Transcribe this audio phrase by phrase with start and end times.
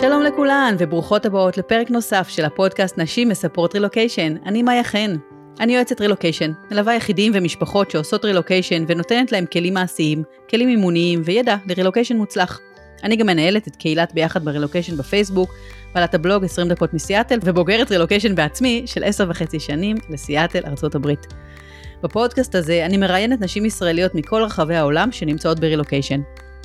[0.00, 4.36] שלום לכולן, וברוכות הבאות לפרק נוסף של הפודקאסט נשים מספרות רילוקיישן.
[4.46, 5.16] אני מאיה חן.
[5.60, 11.56] אני יועצת רילוקיישן, מלווה יחידים ומשפחות שעושות רילוקיישן ונותנת להם כלים מעשיים, כלים אימוניים וידע
[11.66, 12.60] לרילוקיישן מוצלח.
[13.02, 15.54] אני גם מנהלת את קהילת ביחד ברילוקיישן בפייסבוק,
[15.94, 21.26] בעלת הבלוג 20 דקות מסיאטל, ובוגרת רילוקיישן בעצמי של 10 וחצי שנים לסיאטל, ארצות הברית.
[22.02, 26.20] בפודקאסט הזה אני מראיינת נשים ישראליות מכל רחבי העולם שנמצאות ברילוקיישן.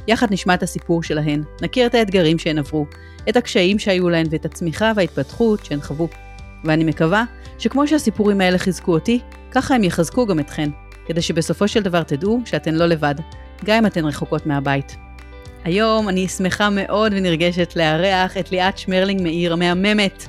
[0.07, 2.85] יחד נשמע את הסיפור שלהן, נכיר את האתגרים שהן עברו,
[3.29, 6.07] את הקשיים שהיו להן ואת הצמיחה וההתפתחות שהן חוו.
[6.63, 7.23] ואני מקווה
[7.59, 9.19] שכמו שהסיפורים האלה חיזקו אותי,
[9.51, 10.69] ככה הם יחזקו גם אתכן,
[11.05, 13.15] כדי שבסופו של דבר תדעו שאתן לא לבד,
[13.65, 14.95] גם אם אתן רחוקות מהבית.
[15.63, 20.27] היום אני שמחה מאוד ונרגשת לארח את ליאת שמרלינג מאיר המהממת.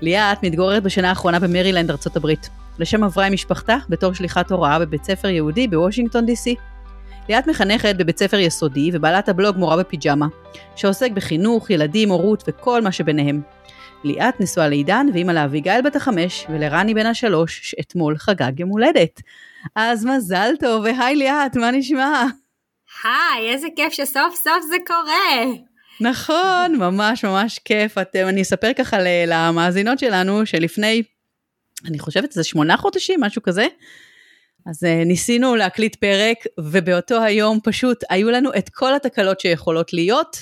[0.00, 2.48] ליאת מתגוררת בשנה האחרונה במרילנד, ארצות הברית.
[2.78, 6.56] לשם עברה עם משפחתה בתור שליחת הוראה בבית ספר יהודי בוושינגטון די.סי.
[7.28, 10.26] ליאת מחנכת בבית ספר יסודי ובעלת הבלוג מורה בפיג'מה,
[10.76, 13.42] שעוסק בחינוך, ילדים, הורות וכל מה שביניהם.
[14.04, 19.22] ליאת נשואה לעידן ואימא לאביגיל בת החמש ולרני בן השלוש שאתמול חגג יום הולדת.
[19.74, 22.24] אז מזל טוב והי ליאת, מה נשמע?
[23.04, 25.44] היי, איזה כיף שסוף סוף זה קורה.
[26.00, 27.98] נכון, ממש ממש כיף.
[27.98, 31.02] אתם, אני אספר ככה למאזינות שלנו שלפני,
[31.84, 33.66] אני חושבת זה שמונה חודשים, משהו כזה.
[34.68, 40.36] אז uh, ניסינו להקליט פרק, ובאותו היום פשוט היו לנו את כל התקלות שיכולות להיות.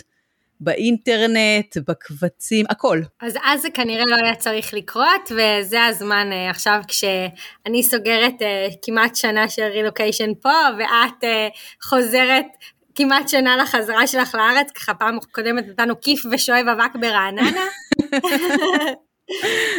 [0.60, 3.00] באינטרנט, בקבצים, הכל.
[3.20, 8.74] אז אז זה כנראה לא היה צריך לקרות, וזה הזמן uh, עכשיו כשאני סוגרת uh,
[8.82, 12.46] כמעט שנה של רילוקיישן פה, ואת uh, חוזרת
[12.94, 17.66] כמעט שנה לחזרה שלך לארץ, ככה פעם קודמת נתנו כיף ושואב אבק ברעננה.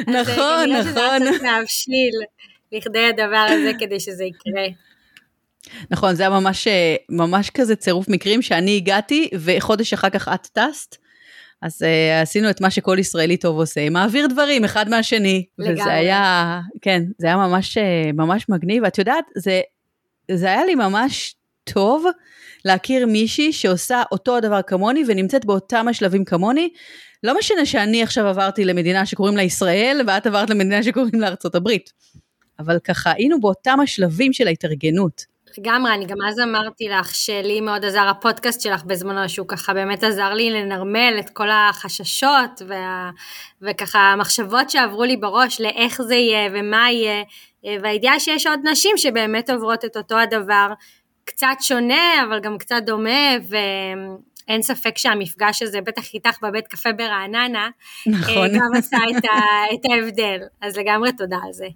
[0.08, 0.76] נכון, נכון.
[0.76, 2.14] אז כנראה שזה היה צריך להבשיל
[2.72, 4.68] לכדי הדבר הזה כדי שזה יקרה.
[5.92, 6.68] נכון, זה היה ממש,
[7.10, 10.96] ממש כזה צירוף מקרים שאני הגעתי וחודש אחר כך את טסת.
[11.62, 15.46] אז uh, עשינו את מה שכל ישראלי טוב עושה, מעביר דברים אחד מהשני.
[15.58, 15.82] לגמרי.
[15.82, 17.78] וזה היה, כן, זה היה ממש,
[18.14, 18.86] ממש מגניב.
[18.86, 19.62] את יודעת, זה,
[20.32, 22.06] זה היה לי ממש טוב
[22.66, 26.70] להכיר מישהי שעושה אותו הדבר כמוני ונמצאת באותם השלבים כמוני.
[27.24, 31.56] לא משנה שאני עכשיו עברתי למדינה שקוראים לה ישראל ואת עברת למדינה שקוראים לה ארצות
[31.56, 31.92] הברית.
[32.60, 35.38] אבל ככה היינו באותם השלבים של ההתארגנות.
[35.58, 40.04] לגמרי, אני גם אז אמרתי לך שלי מאוד עזר הפודקאסט שלך בזמנו, שהוא ככה באמת
[40.04, 43.12] עזר לי לנרמל את כל החששות וה,
[43.62, 47.24] וככה המחשבות שעברו לי בראש לאיך זה יהיה ומה יהיה,
[47.82, 50.68] והידיעה שיש עוד נשים שבאמת עוברות את אותו הדבר,
[51.26, 57.70] קצת שונה אבל גם קצת דומה, ואין ספק שהמפגש הזה, בטח איתך בבית קפה ברעננה,
[58.08, 58.48] נכון.
[58.54, 59.38] גם עשה את, ה,
[59.74, 61.68] את ההבדל, אז לגמרי תודה על זה.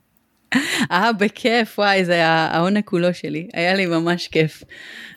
[0.92, 4.64] אה, בכיף, וואי, זה העונג כולו שלי, היה לי ממש כיף.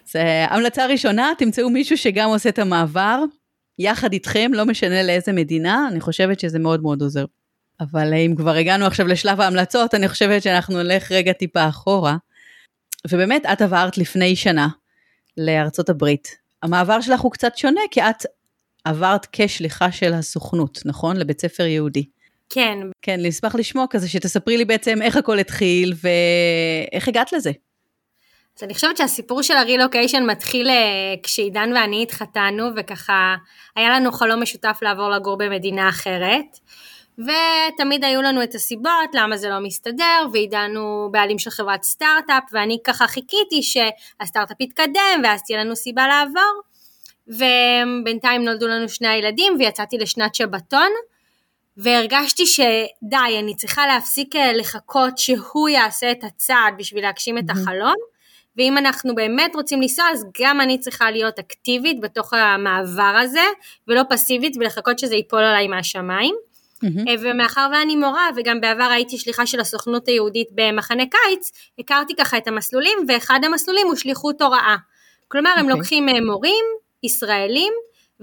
[0.04, 3.22] זה המלצה ראשונה, תמצאו מישהו שגם עושה את המעבר,
[3.78, 7.24] יחד איתכם, לא משנה לאיזה מדינה, אני חושבת שזה מאוד מאוד עוזר.
[7.80, 12.16] אבל אם כבר הגענו עכשיו לשלב ההמלצות, אני חושבת שאנחנו נלך רגע טיפה אחורה.
[13.10, 14.68] ובאמת, את עברת לפני שנה
[15.36, 16.36] לארצות הברית.
[16.62, 18.26] המעבר שלך הוא קצת שונה, כי את
[18.84, 21.16] עברת כשליחה של הסוכנות, נכון?
[21.16, 22.06] לבית ספר יהודי.
[22.50, 22.78] כן.
[23.02, 27.50] כן, אני אשמח לשמוע כזה, שתספרי לי בעצם איך הכל התחיל ואיך הגעת לזה.
[28.58, 33.34] אז אני חושבת שהסיפור של הרילוקיישן מתחיל אה, כשעידן ואני התחתנו, וככה
[33.76, 36.58] היה לנו חלום משותף לעבור לגור במדינה אחרת.
[37.18, 42.42] ותמיד היו לנו את הסיבות למה זה לא מסתדר, ועידן הוא בעלים של חברת סטארט-אפ,
[42.52, 46.60] ואני ככה חיכיתי שהסטארט-אפ יתקדם, ואז תהיה לנו סיבה לעבור.
[47.28, 50.90] ובינתיים נולדו לנו שני הילדים, ויצאתי לשנת שבתון.
[51.76, 57.94] והרגשתי שדי, אני צריכה להפסיק אה, לחכות שהוא יעשה את הצעד בשביל להגשים את החלום,
[58.56, 63.44] ואם אנחנו באמת רוצים לנסוע, אז גם אני צריכה להיות אקטיבית בתוך המעבר הזה,
[63.88, 66.34] ולא פסיבית ולחכות שזה ייפול עליי מהשמיים.
[66.74, 67.10] Mm-hmm.
[67.22, 72.48] ומאחר ואני מורה, וגם בעבר הייתי שליחה של הסוכנות היהודית במחנה קיץ, הכרתי ככה את
[72.48, 74.76] המסלולים, ואחד המסלולים הוא שליחות הוראה.
[75.28, 75.58] כלומר, okay.
[75.58, 75.78] הם אוקיי.
[75.78, 76.64] לוקחים אה, מורים
[77.02, 77.72] ישראלים,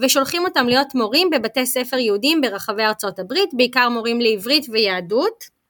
[0.01, 5.61] ושולחים אותם להיות מורים בבתי ספר יהודיים ברחבי ארצות הברית, בעיקר מורים לעברית ויהדות.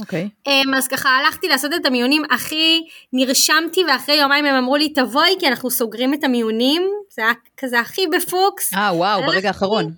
[0.00, 0.24] אוקיי.
[0.24, 0.50] Okay.
[0.50, 5.36] אמ, אז ככה הלכתי לעשות את המיונים הכי, נרשמתי ואחרי יומיים הם אמרו לי תבואי
[5.40, 8.74] כי אנחנו סוגרים את המיונים, זה היה כזה הכי בפוקס.
[8.74, 9.92] אה וואו, ברגע האחרון.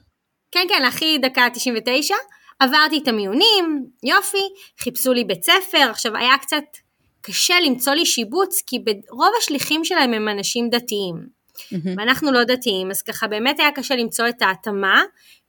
[0.53, 2.15] כן כן, הכי דקה 99,
[2.59, 4.49] עברתי את המיונים, יופי,
[4.81, 6.65] חיפשו לי בית ספר, עכשיו היה קצת
[7.21, 8.77] קשה למצוא לי שיבוץ כי
[9.11, 11.38] רוב השליחים שלהם הם אנשים דתיים.
[11.59, 11.89] Mm-hmm.
[11.97, 15.03] ואנחנו לא דתיים, אז ככה באמת היה קשה למצוא את ההתאמה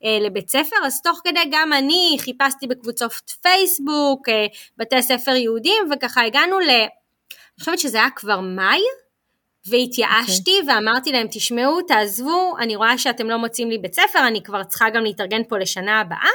[0.03, 3.11] אה, לבית ספר, אז תוך כדי גם אני חיפשתי בקבוצות
[3.41, 4.45] פייסבוק, אה,
[4.77, 6.69] בתי ספר יהודים, וככה הגענו ל...
[6.69, 8.81] אני חושבת שזה היה כבר מאי,
[9.67, 10.63] והתייאשתי okay.
[10.67, 14.89] ואמרתי להם, תשמעו, תעזבו, אני רואה שאתם לא מוצאים לי בית ספר, אני כבר צריכה
[14.89, 16.29] גם להתארגן פה לשנה הבאה,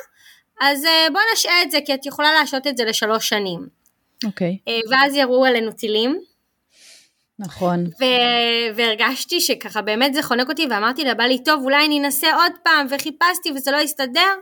[0.60, 3.68] אז uh, בואו נשעה את זה, כי את יכולה להשעות את זה לשלוש שנים.
[4.24, 4.58] אוקיי.
[4.68, 4.70] Okay.
[4.70, 6.20] Uh, ואז ירו עלינו טילים.
[7.38, 7.84] נכון.
[8.00, 12.86] ו- והרגשתי שככה באמת זה חונק אותי, ואמרתי לבעלי, טוב, אולי אני אנסה עוד פעם,
[12.90, 14.34] וחיפשתי וזה לא הסתדר,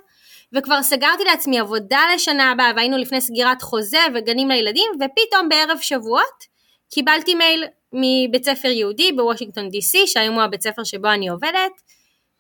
[0.53, 6.53] וכבר סגרתי לעצמי עבודה לשנה הבאה, והיינו לפני סגירת חוזה וגנים לילדים, ופתאום בערב שבועות
[6.91, 11.73] קיבלתי מייל מבית ספר יהודי בוושינגטון די.סי, שהיום הוא הבית ספר שבו אני עובדת,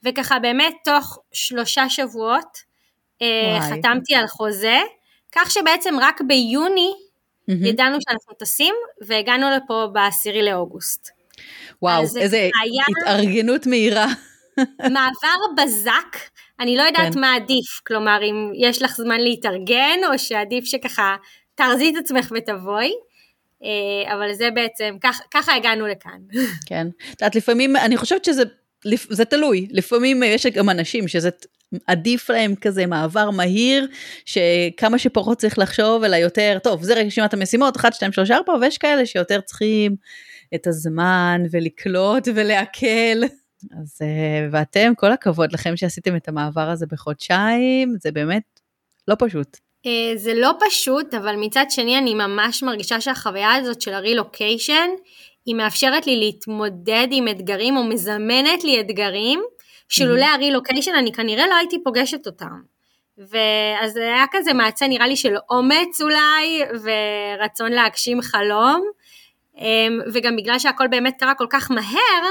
[0.04, 2.58] וככה באמת תוך שלושה שבועות
[3.22, 3.78] אה, וואי.
[3.78, 4.78] חתמתי על חוזה,
[5.32, 6.92] כך שבעצם רק ביוני
[7.52, 7.66] mm-hmm.
[7.66, 8.74] ידענו שאנחנו טסים,
[9.06, 11.08] והגענו לפה בעשירי לאוגוסט.
[11.82, 12.82] וואו, איזה היה...
[13.00, 14.06] התארגנות מהירה.
[14.80, 16.16] מעבר בזק,
[16.60, 17.20] אני לא יודעת כן.
[17.20, 21.16] מה עדיף, כלומר אם יש לך זמן להתארגן, או שעדיף שככה
[21.54, 22.92] תארזי את עצמך ותבואי.
[23.64, 26.18] אה, אבל זה בעצם, כך, ככה הגענו לכאן.
[26.66, 26.86] כן.
[27.12, 28.42] את יודעת, לפעמים, אני חושבת שזה
[29.08, 31.30] זה תלוי, לפעמים יש גם אנשים שזה
[31.86, 33.86] עדיף להם כזה מעבר מהיר,
[34.24, 38.78] שכמה שפחות צריך לחשוב, אלא יותר, טוב, זה רשימת המשימות, 1, 2, 3, 4, ויש
[38.78, 39.96] כאלה שיותר צריכים
[40.54, 43.22] את הזמן ולקלוט ולעכל.
[43.80, 48.42] אז, אה, ואתם, כל הכבוד לכם שעשיתם את המעבר הזה בחודשיים, זה באמת
[49.08, 49.56] לא פשוט.
[49.86, 54.88] אה, זה לא פשוט, אבל מצד שני אני ממש מרגישה שהחוויה הזאת של הרילוקיישן,
[55.46, 59.42] מאפשרת לי להתמודד עם אתגרים או מזמנת לי אתגרים,
[59.88, 60.24] שלולא.
[60.24, 62.72] הרילוקיישן אני כנראה לא הייתי פוגשת אותם.
[63.18, 68.82] ואז זה היה כזה מעצה נראה לי של אומץ אולי, ורצון להגשים חלום,
[69.58, 72.24] אמ, וגם בגלל שהכל באמת קרה כל כך מהר,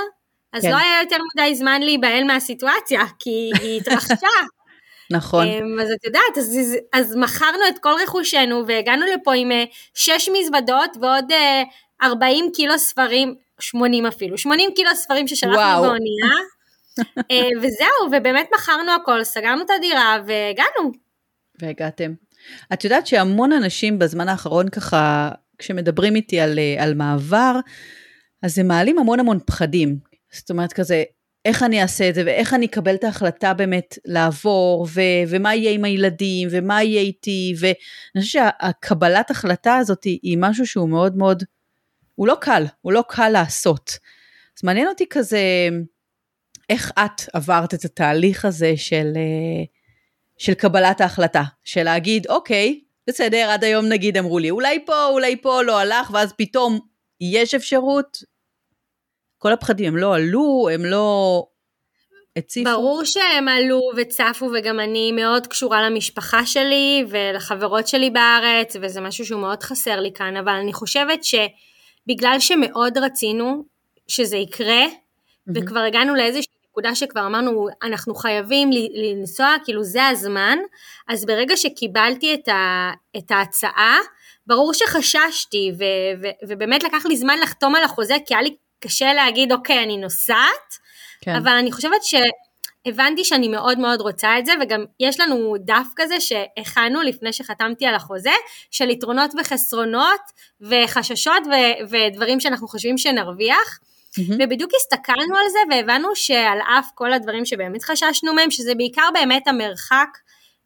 [0.53, 0.71] אז כן.
[0.71, 4.27] לא היה יותר מדי זמן להיבהל מהסיטואציה, כי היא התרחשה.
[5.11, 5.47] נכון.
[5.47, 9.63] אמ, אז את יודעת, אז, אז מכרנו את כל רכושנו והגענו לפה עם אה,
[9.93, 11.31] שש מזוודות ועוד
[12.03, 16.31] 40 אה, קילו ספרים, 80 אפילו, 80 קילו ספרים ששלחנו באונייה,
[17.31, 20.91] אה, וזהו, ובאמת מכרנו הכל, סגרנו את הדירה והגענו.
[21.61, 22.13] והגעתם.
[22.73, 27.59] את יודעת שהמון אנשים בזמן האחרון ככה, כשמדברים איתי על, על מעבר,
[28.43, 29.97] אז הם מעלים המון המון פחדים.
[30.31, 31.03] זאת אומרת כזה,
[31.45, 35.71] איך אני אעשה את זה, ואיך אני אקבל את ההחלטה באמת לעבור, ו- ומה יהיה
[35.71, 37.73] עם הילדים, ומה יהיה איתי, ואני
[38.25, 41.43] חושבת שהקבלת החלטה הזאת היא משהו שהוא מאוד מאוד,
[42.21, 43.97] הוא לא קל, הוא לא קל לעשות.
[44.57, 45.69] אז מעניין אותי כזה,
[46.69, 49.63] איך את עברת את התהליך הזה של, אה,
[50.37, 55.41] של קבלת ההחלטה, של להגיד, אוקיי, בסדר, עד היום נגיד אמרו לי, אולי פה, אולי
[55.41, 56.79] פה לא הלך, ואז פתאום
[57.21, 58.17] יש אפשרות,
[59.37, 61.47] כל הפחדים הם לא עלו, הם לא
[62.35, 62.69] הציפו?
[62.69, 69.25] ברור שהם עלו וצפו וגם אני מאוד קשורה למשפחה שלי ולחברות שלי בארץ וזה משהו
[69.25, 71.23] שהוא מאוד חסר לי כאן, אבל אני חושבת
[72.05, 73.63] שבגלל שמאוד רצינו
[74.07, 75.51] שזה יקרה mm-hmm.
[75.55, 80.57] וכבר הגענו לאיזושהי נקודה שכבר אמרנו אנחנו חייבים לנסוע, כאילו זה הזמן,
[81.09, 83.97] אז ברגע שקיבלתי את, ה, את ההצעה,
[84.47, 85.83] ברור שחששתי ו,
[86.21, 89.97] ו, ובאמת לקח לי זמן לחתום על החוזה כי היה לי קשה להגיד, אוקיי, אני
[89.97, 90.77] נוסעת,
[91.21, 91.35] כן.
[91.35, 92.03] אבל אני חושבת
[92.87, 97.85] שהבנתי שאני מאוד מאוד רוצה את זה, וגם יש לנו דף כזה שהכנו לפני שחתמתי
[97.85, 98.33] על החוזה,
[98.71, 100.21] של יתרונות וחסרונות,
[100.61, 103.79] וחששות ו- ודברים שאנחנו חושבים שנרוויח.
[104.11, 104.33] Mm-hmm.
[104.39, 109.47] ובדיוק הסתכלנו על זה והבנו שעל אף כל הדברים שבאמת חששנו מהם, שזה בעיקר באמת
[109.47, 110.17] המרחק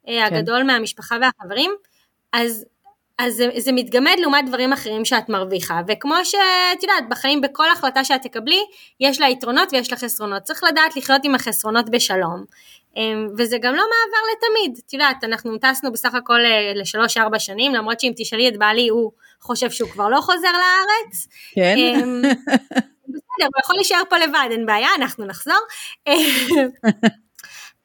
[0.08, 0.34] אה, כן.
[0.34, 1.70] הגדול מהמשפחה והחברים,
[2.32, 2.64] אז
[3.18, 8.04] אז זה, זה מתגמד לעומת דברים אחרים שאת מרוויחה, וכמו שאת יודעת, בחיים בכל החלטה
[8.04, 8.60] שאת תקבלי,
[9.00, 12.44] יש לה יתרונות ויש לה חסרונות, צריך לדעת לחיות עם החסרונות בשלום.
[12.96, 17.74] אמ, וזה גם לא מעבר לתמיד, את יודעת, אנחנו טסנו בסך הכל אה, לשלוש-ארבע שנים,
[17.74, 21.28] למרות שאם תשאלי את בעלי, הוא חושב שהוא כבר לא חוזר לארץ.
[21.54, 21.74] כן.
[21.78, 22.22] אמ,
[23.08, 25.60] בסדר, הוא יכול להישאר פה לבד, אין בעיה, אנחנו נחזור.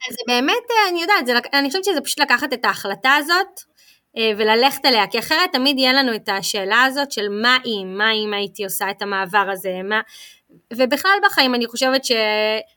[0.08, 3.71] אז באמת, אה, אני יודעת, אני חושבת שזה פשוט לקחת את ההחלטה הזאת,
[4.16, 8.34] וללכת אליה, כי אחרת תמיד יהיה לנו את השאלה הזאת של מה אם, מה אם
[8.34, 10.00] הייתי עושה את המעבר הזה, מה...
[10.72, 12.12] ובכלל בחיים אני חושבת ש...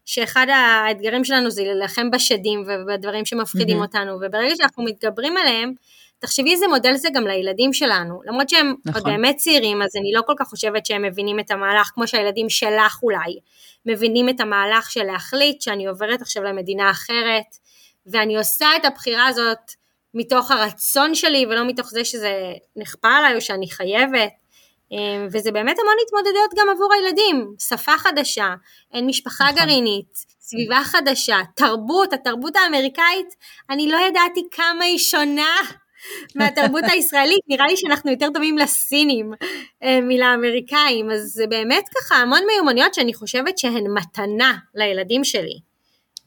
[0.05, 3.81] שאחד האתגרים שלנו זה להילחם בשדים ובדברים שמפחידים mm-hmm.
[3.81, 5.73] אותנו, וברגע שאנחנו מתגברים עליהם,
[6.19, 9.01] תחשבי איזה מודל זה גם לילדים שלנו, למרות שהם נכון.
[9.01, 12.49] עוד באמת צעירים, אז אני לא כל כך חושבת שהם מבינים את המהלך כמו שהילדים
[12.49, 13.39] שלך אולי,
[13.85, 17.55] מבינים את המהלך של להחליט שאני עוברת עכשיו למדינה אחרת,
[18.07, 19.71] ואני עושה את הבחירה הזאת
[20.15, 22.31] מתוך הרצון שלי ולא מתוך זה שזה
[22.75, 24.31] נכפה עליי או שאני חייבת.
[24.91, 28.53] אמ, וזה באמת המון התמודדויות גם עבור הילדים, שפה חדשה,
[28.93, 29.55] אין משפחה נכון.
[29.55, 33.35] גרעינית, סביבה חדשה, תרבות, התרבות האמריקאית,
[33.69, 35.55] אני לא ידעתי כמה היא שונה
[36.35, 39.31] מהתרבות הישראלית, נראה לי שאנחנו יותר טובים לסינים
[39.83, 45.74] אה, מלאמריקאים, אז זה באמת ככה המון מיומנויות שאני חושבת שהן מתנה לילדים שלי.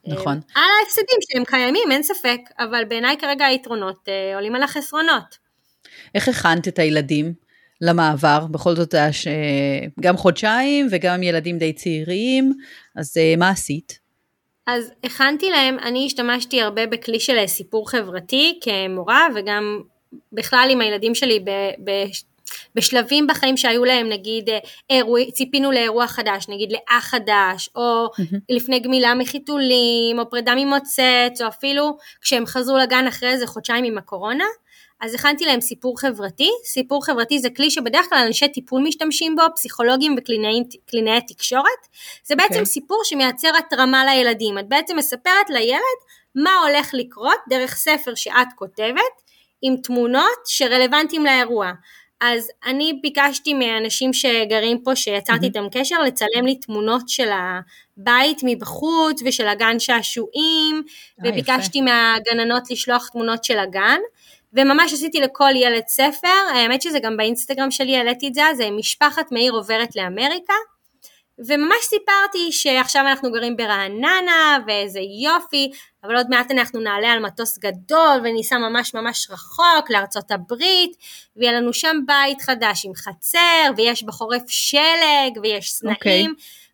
[0.09, 0.39] נכון.
[0.55, 5.37] על ההפסדים שהם קיימים, אין ספק, אבל בעיניי כרגע היתרונות עולים על החסרונות.
[6.15, 7.33] איך הכנת את הילדים
[7.81, 8.45] למעבר?
[8.51, 8.95] בכל זאת
[9.99, 12.53] גם חודשיים וגם ילדים די צעירים,
[12.95, 13.99] אז מה עשית?
[14.67, 19.81] אז הכנתי להם, אני השתמשתי הרבה בכלי של סיפור חברתי כמורה וגם
[20.31, 21.45] בכלל עם הילדים שלי
[22.75, 24.49] בשלבים בחיים שהיו להם נגיד
[24.89, 28.37] אירוע, ציפינו לאירוע חדש, נגיד לאח חדש, או mm-hmm.
[28.49, 33.97] לפני גמילה מחיתולים, או פרידה ממוצץ, או אפילו כשהם חזרו לגן אחרי איזה חודשיים עם
[33.97, 34.45] הקורונה,
[35.01, 39.43] אז הכנתי להם סיפור חברתי, סיפור חברתי זה כלי שבדרך כלל אנשי טיפול משתמשים בו,
[39.55, 41.87] פסיכולוגים וקלינאי תקשורת,
[42.23, 42.57] זה בעצם okay.
[42.57, 42.65] אוקיי.
[42.65, 45.99] סיפור שמייצר התרמה לילדים, את בעצם מספרת לילד
[46.35, 49.29] מה הולך לקרות דרך ספר שאת כותבת,
[49.61, 51.71] עם תמונות שרלוונטיים לאירוע.
[52.21, 55.67] אז אני ביקשתי מאנשים שגרים פה, שיצרתי איתם.
[55.71, 60.83] קשר, לצלם לי תמונות של הבית מבחוץ ושל הגן שעשועים,
[61.25, 61.81] אה, וביקשתי.
[61.81, 63.99] מהגננות לשלוח תמונות של הגן.
[64.53, 69.31] וממש עשיתי לכל ילד ספר, האמת שזה גם באינסטגרם שלי העליתי את זה, זה משפחת
[69.31, 70.53] מאיר עוברת לאמריקה,
[71.47, 75.71] וממש סיפרתי שעכשיו אנחנו גרים ברעננה, ואיזה יופי,
[76.03, 80.97] אבל עוד מעט אנחנו נעלה על מטוס גדול וניסע ממש ממש רחוק לארצות הברית,
[81.35, 85.93] ויהיה לנו שם בית חדש עם חצר, ויש בחורף שלג, ויש סנאים.
[85.93, 85.97] Okay.
[85.97, 86.25] אוקיי.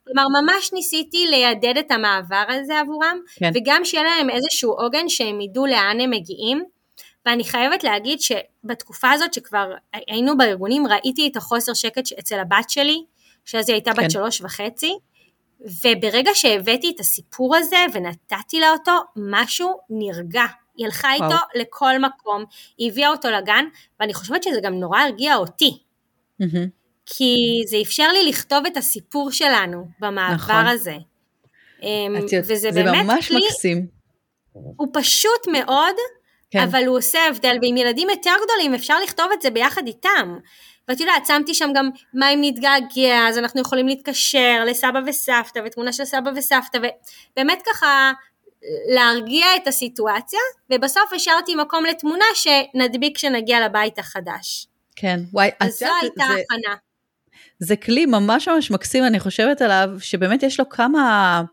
[0.03, 3.51] כלומר, ממש ניסיתי לידד את המעבר הזה עבורם, כן.
[3.55, 6.63] וגם שיהיה להם איזשהו עוגן שהם ידעו לאן הם מגיעים.
[7.25, 9.72] ואני חייבת להגיד שבתקופה הזאת שכבר
[10.07, 13.03] היינו בארגונים ראיתי את החוסר שקט אצל הבת שלי,
[13.46, 14.04] שאז היא הייתה כן.
[14.04, 14.94] בת שלוש וחצי,
[15.62, 20.44] וברגע שהבאתי את הסיפור הזה ונתתי לה אותו, משהו נרגע.
[20.78, 21.32] היא הלכה וואו.
[21.32, 22.44] איתו לכל מקום,
[22.78, 23.66] היא הביאה אותו לגן,
[24.00, 25.78] ואני חושבת שזה גם נורא הרגיע אותי.
[26.42, 26.70] Mm-hmm.
[27.06, 30.66] כי זה אפשר לי לכתוב את הסיפור שלנו במעבר נכון.
[30.68, 30.98] הזה.
[31.82, 33.88] אמ, וזה זה באמת ממש כלי, מקסים.
[34.54, 35.96] הוא פשוט מאוד,
[36.52, 36.60] כן.
[36.60, 40.38] אבל הוא עושה הבדל, ועם ילדים יותר גדולים אפשר לכתוב את זה ביחד איתם.
[40.88, 45.94] ואת יודעת, שמתי שם גם מה אם נתגעגע, אז אנחנו יכולים להתקשר לסבא וסבתא, ותמונה
[45.94, 48.12] של סבא וסבתא, ובאמת ככה
[48.96, 50.39] להרגיע את הסיטואציה,
[50.70, 54.68] ובסוף השארתי מקום לתמונה שנדביק כשנגיע לבית החדש.
[54.96, 56.75] כן, וואי, אז זו הייתה הכנה.
[57.60, 61.44] זה כלי ממש ממש מקסים, אני חושבת עליו, שבאמת יש לו כמה...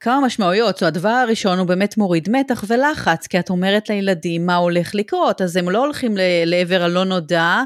[0.00, 4.54] כמה משמעויות, so, הדבר הראשון הוא באמת מוריד מתח ולחץ, כי את אומרת לילדים מה
[4.56, 6.14] הולך לקרות, אז הם לא הולכים
[6.46, 7.62] לעבר הלא נודע,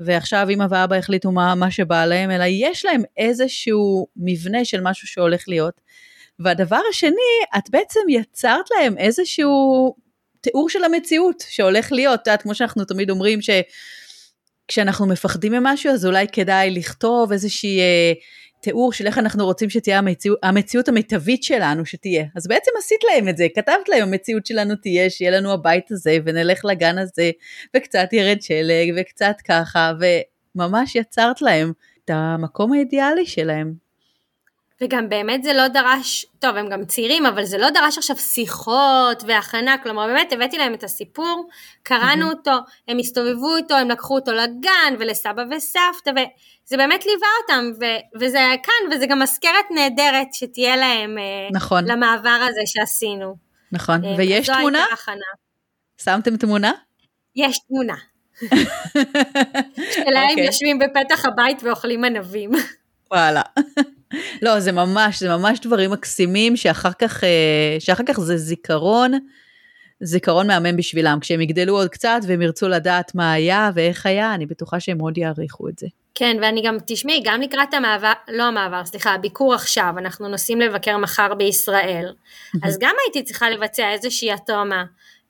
[0.00, 5.08] ועכשיו אמא ואבא החליטו מה, מה שבא להם, אלא יש להם איזשהו מבנה של משהו
[5.08, 5.80] שהולך להיות.
[6.38, 9.94] והדבר השני, את בעצם יצרת להם איזשהו
[10.40, 13.42] תיאור של המציאות שהולך להיות, את יודעת, כמו שאנחנו תמיד אומרים,
[14.68, 17.80] שכשאנחנו מפחדים ממשהו, אז אולי כדאי לכתוב איזושהי...
[17.80, 18.12] אה,
[18.60, 22.24] תיאור של איך אנחנו רוצים שתהיה המציאות, המציאות המיטבית שלנו שתהיה.
[22.36, 26.18] אז בעצם עשית להם את זה, כתבת להם המציאות שלנו תהיה, שיהיה לנו הבית הזה,
[26.24, 27.30] ונלך לגן הזה,
[27.76, 29.92] וקצת ירד שלג, וקצת ככה,
[30.54, 31.72] וממש יצרת להם
[32.04, 33.87] את המקום האידיאלי שלהם.
[34.80, 39.22] וגם באמת זה לא דרש, טוב הם גם צעירים, אבל זה לא דרש עכשיו שיחות
[39.26, 41.48] והכנה, כלומר באמת הבאתי להם את הסיפור,
[41.82, 42.34] קראנו mm-hmm.
[42.34, 42.52] אותו,
[42.88, 48.38] הם הסתובבו איתו, הם לקחו אותו לגן ולסבא וסבתא, וזה באמת ליווה אותם, ו- וזה
[48.62, 51.84] כאן, וזה גם מזכרת נהדרת שתהיה להם אה, נכון.
[51.84, 53.36] למעבר הזה שעשינו.
[53.72, 54.84] נכון, אה, ויש תמונה?
[56.02, 56.72] שמתם תמונה?
[57.36, 57.96] יש תמונה.
[59.94, 60.30] שלהם okay.
[60.30, 60.46] אוקיי.
[60.46, 62.50] יושבים בפתח הבית ואוכלים ענבים.
[63.10, 63.42] וואלה.
[64.42, 69.12] לא, זה ממש, זה ממש דברים מקסימים שאחר כך, אה, שאחר כך זה זיכרון,
[70.00, 71.18] זיכרון מהמם בשבילם.
[71.20, 75.18] כשהם יגדלו עוד קצת והם ירצו לדעת מה היה ואיך היה, אני בטוחה שהם מאוד
[75.18, 75.86] יעריכו את זה.
[76.14, 80.96] כן, ואני גם, תשמעי, גם לקראת המעבר, לא המעבר, סליחה, הביקור עכשיו, אנחנו נוסעים לבקר
[80.96, 82.12] מחר בישראל,
[82.62, 84.84] אז גם הייתי צריכה לבצע איזושהי התאמה,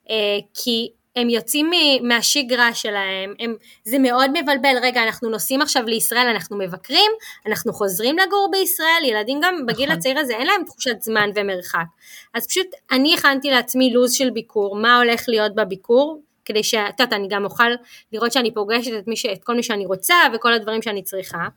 [0.09, 0.89] אה, כי
[1.19, 1.71] הם יוצאים
[2.01, 7.11] מהשגרה שלהם, הם, זה מאוד מבלבל, רגע אנחנו נוסעים עכשיו לישראל, אנחנו מבקרים,
[7.47, 9.97] אנחנו חוזרים לגור בישראל, ילדים גם בגיל נכון.
[9.97, 11.85] הצעיר הזה אין להם תחושת זמן ומרחק,
[12.33, 17.13] אז פשוט אני הכנתי לעצמי לו"ז של ביקור, מה הולך להיות בביקור, כדי שאת יודעת,
[17.13, 17.69] אני גם אוכל
[18.13, 21.47] לראות שאני פוגשת את, ש, את כל מי שאני רוצה וכל הדברים שאני צריכה,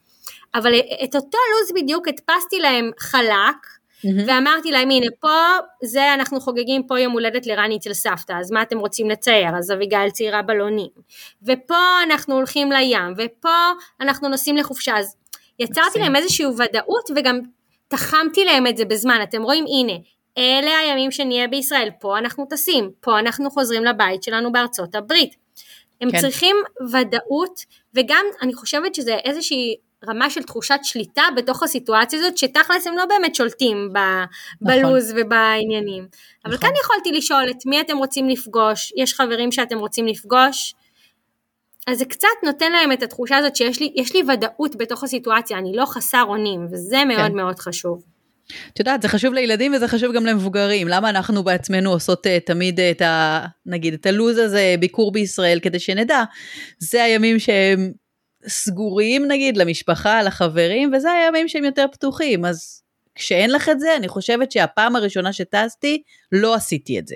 [0.54, 0.72] אבל
[1.04, 3.56] את אותו לו"ז בדיוק הדפסתי להם חלק,
[4.06, 4.22] Mm-hmm.
[4.26, 5.38] ואמרתי להם הנה פה
[5.84, 9.56] זה אנחנו חוגגים פה יום הולדת לרני אצל סבתא אז מה אתם רוצים לצייר?
[9.58, 10.88] אז אביגיל ציירה בלונים.
[11.42, 14.98] ופה אנחנו הולכים לים ופה אנחנו נוסעים לחופשה.
[14.98, 15.16] אז
[15.58, 17.40] יצרתי להם איזושהי ודאות וגם
[17.88, 19.20] תחמתי להם את זה בזמן.
[19.22, 19.98] אתם רואים הנה
[20.38, 21.90] אלה הימים שנהיה בישראל.
[22.00, 25.34] פה אנחנו טסים פה אנחנו חוזרים לבית שלנו בארצות הברית.
[26.00, 26.20] הם כן.
[26.20, 26.56] צריכים
[26.92, 29.76] ודאות, וגם אני חושבת שזה איזושהי
[30.08, 34.82] רמה של תחושת שליטה בתוך הסיטואציה הזאת, שתכלס הם לא באמת שולטים ב, נכון.
[34.82, 36.06] בלוז ובעניינים.
[36.44, 36.68] אבל נכון.
[36.68, 40.74] כאן יכולתי לשאול את מי אתם רוצים לפגוש, יש חברים שאתם רוצים לפגוש,
[41.86, 45.76] אז זה קצת נותן להם את התחושה הזאת שיש לי, לי ודאות בתוך הסיטואציה, אני
[45.76, 47.36] לא חסר אונים, וזה מאוד כן.
[47.36, 48.02] מאוד חשוב.
[48.72, 50.88] את יודעת, זה חשוב לילדים וזה חשוב גם למבוגרים.
[50.88, 53.46] למה אנחנו בעצמנו עושות uh, תמיד את ה...
[53.66, 56.24] נגיד, את הלו"ז הזה, ביקור בישראל, כדי שנדע.
[56.78, 57.92] זה הימים שהם
[58.48, 62.44] סגורים, נגיד, למשפחה, לחברים, וזה הימים שהם יותר פתוחים.
[62.44, 62.82] אז
[63.14, 67.14] כשאין לך את זה, אני חושבת שהפעם הראשונה שטסתי, לא עשיתי את זה.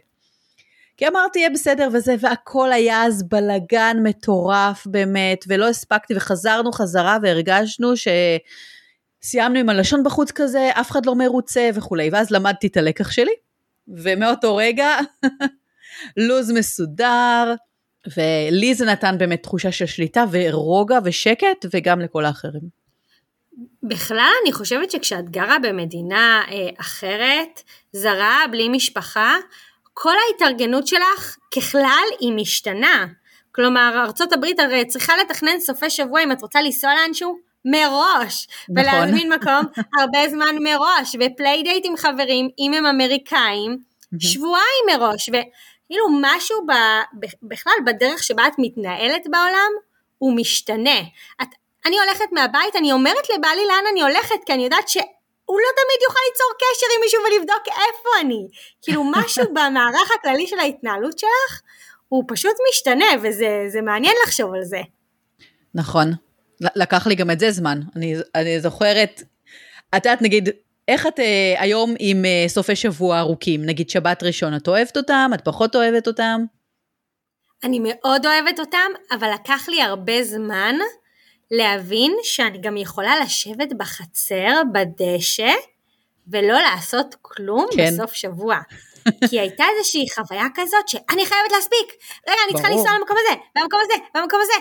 [0.96, 7.18] כי אמרתי, יהיה בסדר וזה, והכל היה אז בלגן מטורף באמת, ולא הספקתי, וחזרנו חזרה
[7.22, 8.08] והרגשנו ש...
[9.22, 13.32] סיימנו עם הלשון בחוץ כזה, אף אחד לא מרוצה וכולי, ואז למדתי את הלקח שלי,
[13.88, 14.98] ומאותו רגע,
[16.28, 17.54] לו"ז מסודר,
[18.16, 22.86] ולי זה נתן באמת תחושה של שליטה ורוגע ושקט, וגם לכל האחרים.
[23.82, 29.36] בכלל אני חושבת שכשאת גרה במדינה אה, אחרת, זרה, בלי משפחה,
[29.94, 33.06] כל ההתארגנות שלך ככלל היא משתנה.
[33.52, 38.76] כלומר, ארה"ב הרי צריכה לתכנן סופי שבוע אם את רוצה לנסוע לאנשהו, מראש, נכון.
[38.76, 39.62] ולהזמין מקום
[40.00, 43.78] הרבה זמן מראש, ו playdate עם חברים, אם הם אמריקאים,
[44.18, 45.30] שבועיים מראש,
[45.86, 46.72] וכאילו משהו ב,
[47.42, 49.70] בכלל בדרך שבה את מתנהלת בעולם,
[50.18, 51.00] הוא משתנה.
[51.42, 51.48] את,
[51.86, 54.96] אני הולכת מהבית, אני אומרת לבעלי לאן אני הולכת, כי אני יודעת ש...
[55.44, 58.46] הוא לא תמיד יוכל ליצור קשר עם מישהו ולבדוק איפה אני.
[58.82, 61.60] כאילו משהו במערך הכללי של ההתנהלות שלך,
[62.08, 64.80] הוא פשוט משתנה, וזה מעניין לחשוב על זה.
[65.74, 66.12] נכון,
[66.60, 67.80] לקח לי גם את זה זמן.
[67.96, 69.22] אני, אני זוכרת,
[69.96, 70.48] את יודעת, נגיד,
[70.88, 73.66] איך את אה, היום עם אה, סופי שבוע ארוכים?
[73.66, 75.30] נגיד שבת ראשון, את אוהבת אותם?
[75.34, 76.40] את פחות אוהבת אותם?
[77.64, 80.74] אני מאוד אוהבת אותם, אבל לקח לי הרבה זמן
[81.50, 85.52] להבין שאני גם יכולה לשבת בחצר, בדשא,
[86.28, 87.92] ולא לעשות כלום כן.
[87.92, 88.58] בסוף שבוע.
[89.28, 92.02] כי הייתה איזושהי חוויה כזאת שאני חייבת להספיק.
[92.28, 94.52] רגע, אני צריכה לנסוע למקום הזה, במקום הזה, במקום הזה.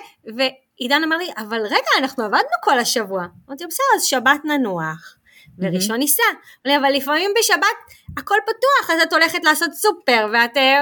[0.80, 3.26] ועידן אמר לי, אבל רגע, אנחנו עבדנו כל השבוע.
[3.48, 5.15] אמרתי, בסדר, אז שבת ננוח.
[5.60, 6.24] וראשון ניסע.
[6.66, 10.82] אבל לפעמים בשבת הכל פתוח, אז את הולכת לעשות סופר, ואת אה,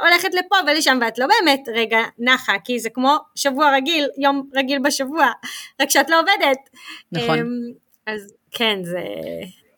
[0.00, 4.78] הולכת לפה ולשם, ואת לא באמת רגע נחה, כי זה כמו שבוע רגיל, יום רגיל
[4.84, 5.30] בשבוע,
[5.82, 6.58] רק שאת לא עובדת.
[7.12, 7.38] נכון.
[7.38, 7.46] אמ,
[8.06, 9.00] אז כן, זה...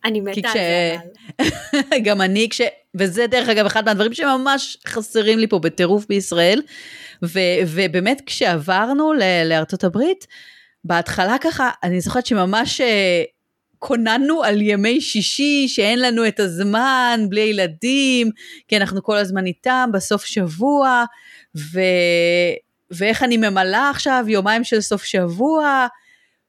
[0.05, 0.97] אני מתה על זה.
[2.05, 2.61] גם אני, כש...
[2.95, 6.63] וזה דרך אגב אחד מהדברים שממש חסרים לי פה בטירוף בישראל,
[7.25, 7.39] ו...
[7.67, 9.13] ובאמת כשעברנו
[9.45, 10.27] לארצות הברית,
[10.85, 13.23] בהתחלה ככה, אני זוכרת שממש אה,
[13.79, 18.31] כוננו על ימי שישי, שאין לנו את הזמן, בלי ילדים,
[18.69, 21.05] כי אנחנו כל הזמן איתם, בסוף שבוע,
[21.57, 21.81] ו...
[22.91, 25.87] ואיך אני ממלאה עכשיו יומיים של סוף שבוע,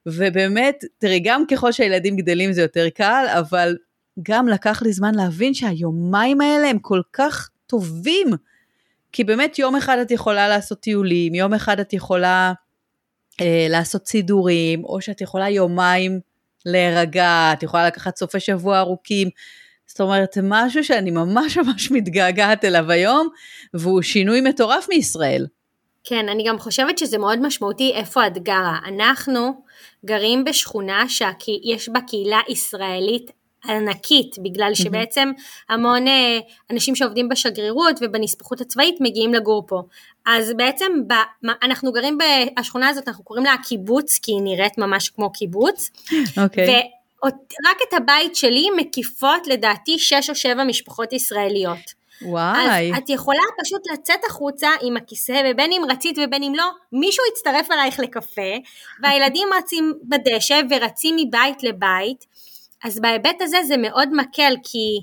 [0.06, 3.76] ובאמת, תראי, גם ככל שהילדים גדלים זה יותר קל, אבל
[4.22, 8.30] גם לקח לי זמן להבין שהיומיים האלה הם כל כך טובים.
[9.12, 12.52] כי באמת יום אחד את יכולה לעשות טיולים, יום אחד את יכולה
[13.40, 16.20] אה, לעשות סידורים, או שאת יכולה יומיים
[16.72, 19.28] להירגע, את יכולה לקחת סופי שבוע ארוכים.
[19.86, 23.28] זאת אומרת, משהו שאני ממש ממש מתגעגעת אליו היום,
[23.74, 25.46] והוא שינוי מטורף מישראל.
[26.04, 28.78] כן, אני גם חושבת שזה מאוד משמעותי איפה את גרה.
[28.88, 29.62] אנחנו
[30.04, 33.30] גרים בשכונה שיש בה קהילה ישראלית
[33.68, 35.30] ענקית, בגלל שבעצם
[35.68, 36.38] המון אה,
[36.70, 39.82] אנשים שעובדים בשגרירות ובנספחות הצבאית מגיעים לגור פה.
[40.26, 41.12] אז בעצם ב,
[41.62, 42.18] אנחנו גרים
[42.58, 45.90] בשכונה הזאת, אנחנו קוראים לה הקיבוץ, כי היא נראית ממש כמו קיבוץ.
[46.44, 46.68] אוקיי.
[46.68, 46.98] Okay.
[47.24, 51.98] ורק את הבית שלי מקיפות לדעתי שש או שבע משפחות ישראליות.
[52.22, 52.92] וואי.
[52.92, 57.24] אז את יכולה פשוט לצאת החוצה עם הכיסא, ובין אם רצית ובין אם לא, מישהו
[57.32, 58.52] יצטרף אלייך לקפה,
[59.02, 62.26] והילדים רצים בדשא ורצים מבית לבית,
[62.84, 65.00] אז בהיבט הזה זה מאוד מקל, כי,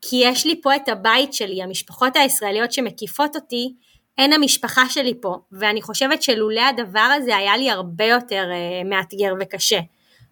[0.00, 3.74] כי יש לי פה את הבית שלי, המשפחות הישראליות שמקיפות אותי,
[4.18, 9.34] הן המשפחה שלי פה, ואני חושבת שלולא הדבר הזה היה לי הרבה יותר uh, מאתגר
[9.40, 9.80] וקשה.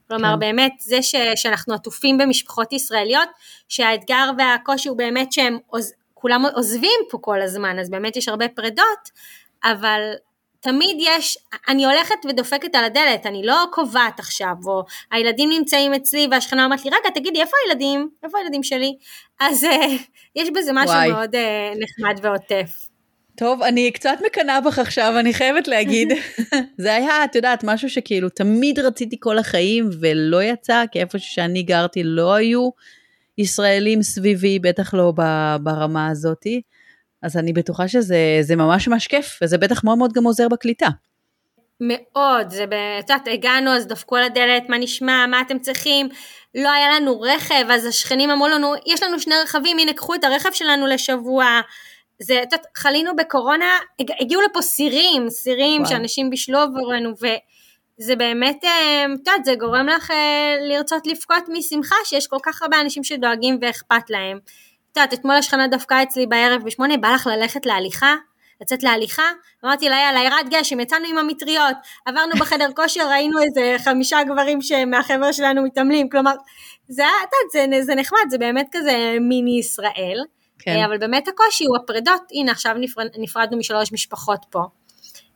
[0.08, 0.38] כלומר כן.
[0.38, 3.28] באמת זה ש, שאנחנו עטופים במשפחות ישראליות,
[3.68, 8.48] שהאתגר והקושי הוא באמת שהם עוז, כולם עוזבים פה כל הזמן, אז באמת יש הרבה
[8.48, 9.10] פרדות,
[9.64, 10.00] אבל
[10.64, 16.28] תמיד יש, אני הולכת ודופקת על הדלת, אני לא קובעת עכשיו, או הילדים נמצאים אצלי
[16.30, 18.08] והשכנה אומרת לי, רגע, תגידי, איפה הילדים?
[18.24, 18.96] איפה הילדים שלי?
[19.40, 19.68] אז uh,
[20.36, 21.10] יש בזה משהו וואי.
[21.10, 21.38] מאוד uh,
[21.78, 22.88] נחמד ועוטף.
[23.36, 26.08] טוב, אני קצת מקנאה בך עכשיו, אני חייבת להגיד.
[26.82, 31.62] זה היה, את יודעת, משהו שכאילו תמיד רציתי כל החיים ולא יצא, כי איפה שאני
[31.62, 32.70] גרתי לא היו
[33.38, 35.12] ישראלים סביבי, בטח לא
[35.62, 36.62] ברמה הזאתי.
[37.24, 40.88] אז אני בטוחה שזה ממש ממש כיף, וזה בטח מאוד מאוד גם עוזר בקליטה.
[41.80, 46.08] מאוד, זה, את יודעת, הגענו, אז דפקו על הדלת, מה נשמע, מה אתם צריכים,
[46.54, 50.24] לא היה לנו רכב, אז השכנים אמרו לנו, יש לנו שני רכבים, הנה קחו את
[50.24, 51.60] הרכב שלנו לשבוע.
[52.22, 53.78] זה, את יודעת, חלינו בקורונה,
[54.20, 60.10] הגיעו לפה סירים, סירים שאנשים בישלו עבורנו, וזה באמת, אה, את יודעת, זה גורם לך
[60.10, 64.38] אה, לרצות לבכות משמחה שיש כל כך הרבה אנשים שדואגים ואכפת להם.
[64.94, 68.14] את יודעת, אתמול השכנה דפקה אצלי בערב בשמונה, בא לך ללכת להליכה?
[68.60, 69.22] לצאת להליכה,
[69.64, 71.76] אמרתי לה יאללה ירד גשם, יצאנו עם המטריות,
[72.06, 76.32] עברנו בחדר כושר, ראינו איזה חמישה גברים מהחבר'ה שלנו מתעמלים, כלומר,
[76.88, 77.04] זה,
[77.52, 80.18] זה, זה נחמד, זה באמת כזה מיני ישראל,
[80.58, 80.70] כן.
[80.70, 84.62] אה, אבל באמת הקושי הוא הפרדות, הנה עכשיו נפרד, נפרדנו משלוש משפחות פה.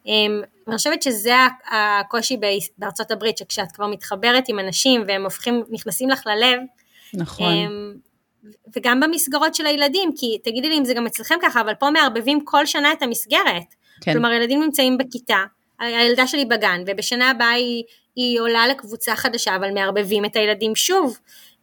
[0.06, 1.34] אמ, אני חושבת שזה
[1.70, 2.36] הקושי
[2.78, 6.60] בארצות הברית, שכשאת כבר מתחברת עם אנשים והם הופכים, נכנסים לך ללב,
[7.14, 7.52] נכון.
[8.76, 12.44] וגם במסגרות של הילדים, כי תגידי לי אם זה גם אצלכם ככה, אבל פה מערבבים
[12.44, 13.74] כל שנה את המסגרת.
[14.00, 14.12] כן.
[14.12, 15.44] כלומר, ילדים נמצאים בכיתה,
[15.78, 17.84] הילדה שלי בגן, ובשנה הבאה היא,
[18.16, 21.18] היא עולה לקבוצה חדשה, אבל מערבבים את הילדים שוב.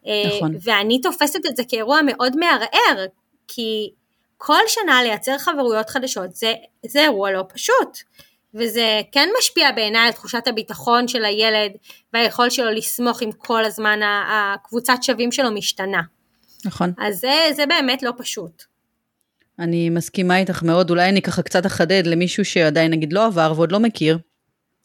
[0.08, 0.56] אה, נכון.
[0.62, 3.06] ואני תופסת את זה כאירוע מאוד מערער,
[3.48, 3.90] כי
[4.38, 6.54] כל שנה לייצר חברויות חדשות זה,
[6.86, 7.98] זה אירוע לא פשוט.
[8.54, 11.72] וזה כן משפיע בעיניי על תחושת הביטחון של הילד
[12.14, 16.02] והיכולת שלו לסמוך אם כל הזמן הקבוצת שווים שלו משתנה.
[16.65, 16.93] נכון.
[16.97, 18.63] אז זה, זה באמת לא פשוט.
[19.60, 23.71] אני מסכימה איתך מאוד, אולי אני ככה קצת אחדד למישהו שעדיין נגיד לא עבר ועוד
[23.71, 24.17] לא מכיר.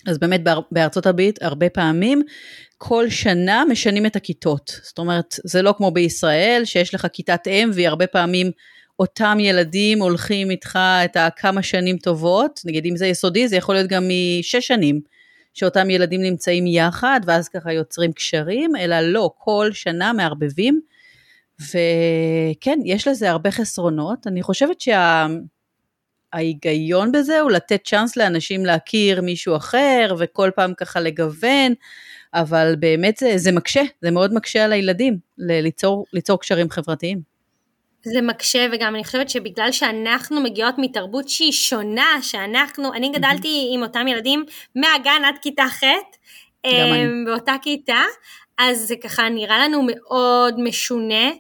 [0.06, 0.40] אז באמת
[0.70, 2.22] בארצות הברית הרבה פעמים
[2.78, 4.80] כל שנה משנים את הכיתות.
[4.82, 8.50] זאת אומרת, זה לא כמו בישראל שיש לך כיתת אם והיא הרבה פעמים
[8.98, 13.90] אותם ילדים הולכים איתך את הכמה שנים טובות, נגיד אם זה יסודי זה יכול להיות
[13.90, 15.00] גם משש שנים.
[15.54, 20.80] שאותם ילדים נמצאים יחד ואז ככה יוצרים קשרים, אלא לא, כל שנה מערבבים
[21.60, 24.26] וכן, יש לזה הרבה חסרונות.
[24.26, 24.76] אני חושבת
[26.32, 27.18] שההיגיון שה...
[27.18, 31.74] בזה הוא לתת צ'אנס לאנשים להכיר מישהו אחר, וכל פעם ככה לגוון,
[32.34, 37.30] אבל באמת זה, זה מקשה, זה מאוד מקשה על הילדים ליצור, ליצור קשרים חברתיים.
[38.02, 43.82] זה מקשה וגם אני חושבת שבגלל שאנחנו מגיעות מתרבות שהיא שונה, שאנחנו, אני גדלתי עם
[43.82, 44.44] אותם ילדים
[44.76, 45.82] מהגן עד כיתה ח',
[46.64, 48.02] אמ, באותה כיתה,
[48.58, 51.30] אז זה ככה נראה לנו מאוד משונה.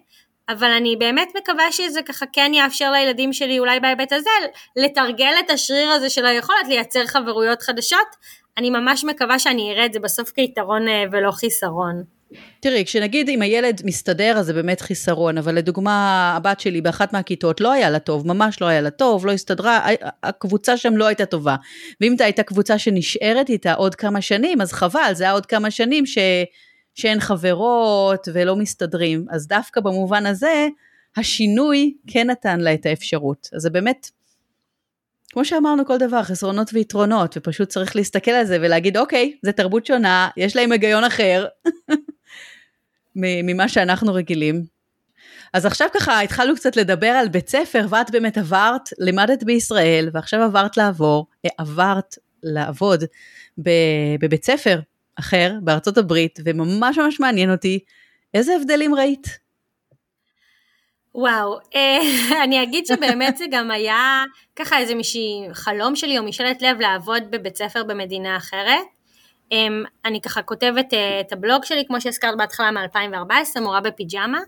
[0.52, 4.30] אבל אני באמת מקווה שזה ככה כן יאפשר לילדים שלי אולי בהיבט הזה
[4.76, 8.06] לתרגל את השריר הזה של היכולת לייצר חברויות חדשות.
[8.58, 12.02] אני ממש מקווה שאני אראה את זה בסוף כיתרון אה, ולא חיסרון.
[12.60, 17.60] תראי, כשנגיד אם הילד מסתדר אז זה באמת חיסרון, אבל לדוגמה הבת שלי באחת מהכיתות
[17.60, 19.86] לא היה לה טוב, ממש לא היה לה טוב, לא הסתדרה,
[20.22, 21.56] הקבוצה שם לא הייתה טובה.
[22.00, 26.06] ואם הייתה קבוצה שנשארת איתה עוד כמה שנים, אז חבל, זה היה עוד כמה שנים
[26.06, 26.18] ש...
[27.00, 29.26] שהן חברות ולא מסתדרים.
[29.30, 30.68] אז דווקא במובן הזה,
[31.16, 33.48] השינוי כן נתן לה את האפשרות.
[33.52, 34.10] אז זה באמת,
[35.32, 39.86] כמו שאמרנו כל דבר, חסרונות ויתרונות, ופשוט צריך להסתכל על זה ולהגיד, אוקיי, זה תרבות
[39.86, 41.46] שונה, יש להם היגיון אחר
[43.16, 44.64] ממה שאנחנו רגילים.
[45.52, 50.42] אז עכשיו ככה התחלנו קצת לדבר על בית ספר, ואת באמת עברת, לימדת בישראל, ועכשיו
[50.42, 51.26] עברת לעבור,
[51.58, 53.04] עברת לעבוד
[54.20, 54.80] בבית ספר
[55.20, 57.78] אחר בארצות הברית, וממש ממש מעניין אותי,
[58.34, 59.26] איזה הבדלים ראית?
[61.14, 62.00] וואו, אה,
[62.44, 64.24] אני אגיד שבאמת זה גם היה
[64.56, 68.84] ככה איזה מישהי חלום שלי או משאלת לב לעבוד בבית ספר במדינה אחרת.
[69.52, 74.38] אמ, אני ככה כותבת אה, את הבלוג שלי, כמו שהזכרת בהתחלה מ-2014, מורה בפיג'מה,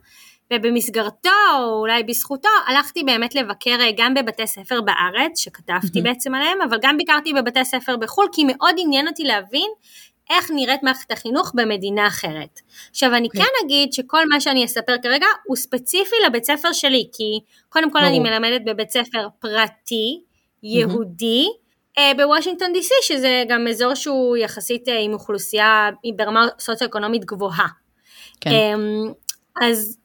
[0.53, 6.03] ובמסגרתו, או אולי בזכותו, הלכתי באמת לבקר אה, גם בבתי ספר בארץ, שכתבתי mm-hmm.
[6.03, 9.71] בעצם עליהם, אבל גם ביקרתי בבתי ספר בחו"ל, כי מאוד עניין אותי להבין
[10.37, 12.61] איך נראית מערכת החינוך במדינה אחרת.
[12.90, 13.27] עכשיו אני.
[13.27, 13.42] אוקיי.
[13.42, 17.99] כן אגיד שכל מה שאני אספר כרגע הוא ספציפי לבית ספר שלי, כי קודם כל
[17.99, 20.23] אני מלמדת בבית ספר פרטי,
[20.62, 22.16] יהודי, mm-hmm.
[22.16, 27.66] בוושינגטון די.סי, שזה גם אזור שהוא יחסית אה, עם אוכלוסייה ברמה סוציו-אקונומית גבוהה.
[28.40, 28.51] כן.
[28.51, 29.12] אמ,
[29.62, 29.99] אז,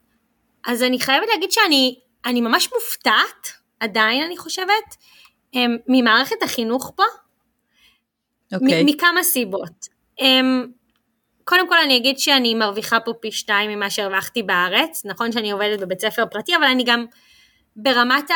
[0.65, 3.47] אז אני חייבת להגיד שאני אני ממש מופתעת,
[3.79, 4.95] עדיין אני חושבת,
[5.53, 7.03] אמ, ממערכת החינוך פה,
[8.53, 8.55] okay.
[8.55, 8.83] אוקיי.
[8.85, 9.96] מכמה סיבות.
[10.21, 10.67] Um,
[11.43, 15.79] קודם כל אני אגיד שאני מרוויחה פה פי שתיים ממה שהרווחתי בארץ, נכון שאני עובדת
[15.79, 17.05] בבית ספר פרטי, אבל אני גם
[17.75, 18.35] ברמת ה...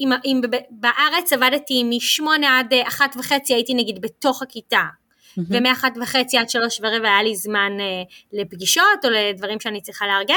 [0.00, 5.42] אם, אם בארץ עבדתי משמונה עד אחת וחצי הייתי נגיד בתוך הכיתה, mm-hmm.
[5.48, 10.34] ומאחת וחצי עד שלוש ורבע היה לי זמן uh, לפגישות או לדברים שאני צריכה לארגן,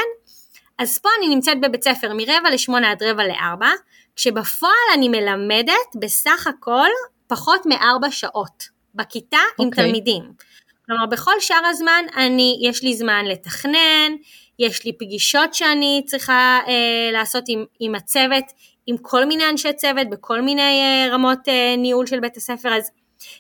[0.80, 3.70] אז פה אני נמצאת בבית ספר מרבע לשמונה עד רבע לארבע,
[4.16, 6.90] כשבפועל אני מלמדת בסך הכל
[7.28, 8.64] פחות מארבע שעות
[8.96, 9.62] בכיתה okay.
[9.64, 9.86] עם אוקיי.
[9.86, 10.49] תלמידים.
[10.90, 14.12] כלומר, בכל שאר הזמן אני, יש לי זמן לתכנן,
[14.60, 18.44] יש לי פגישות שאני צריכה אה, לעשות עם, עם הצוות,
[18.88, 22.92] עם כל מיני אנשי צוות, בכל מיני אה, רמות אה, ניהול של בית הספר, אז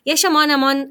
[0.05, 0.85] יש המון המון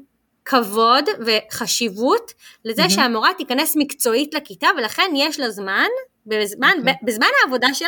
[0.45, 2.33] כבוד וחשיבות
[2.65, 2.89] לזה mm-hmm.
[2.89, 5.87] שהמורה תיכנס מקצועית לכיתה, ולכן יש לה זמן,
[6.25, 6.79] בזמן, okay.
[6.79, 6.93] אוקיי.
[7.03, 7.87] בזמן העבודה שלה,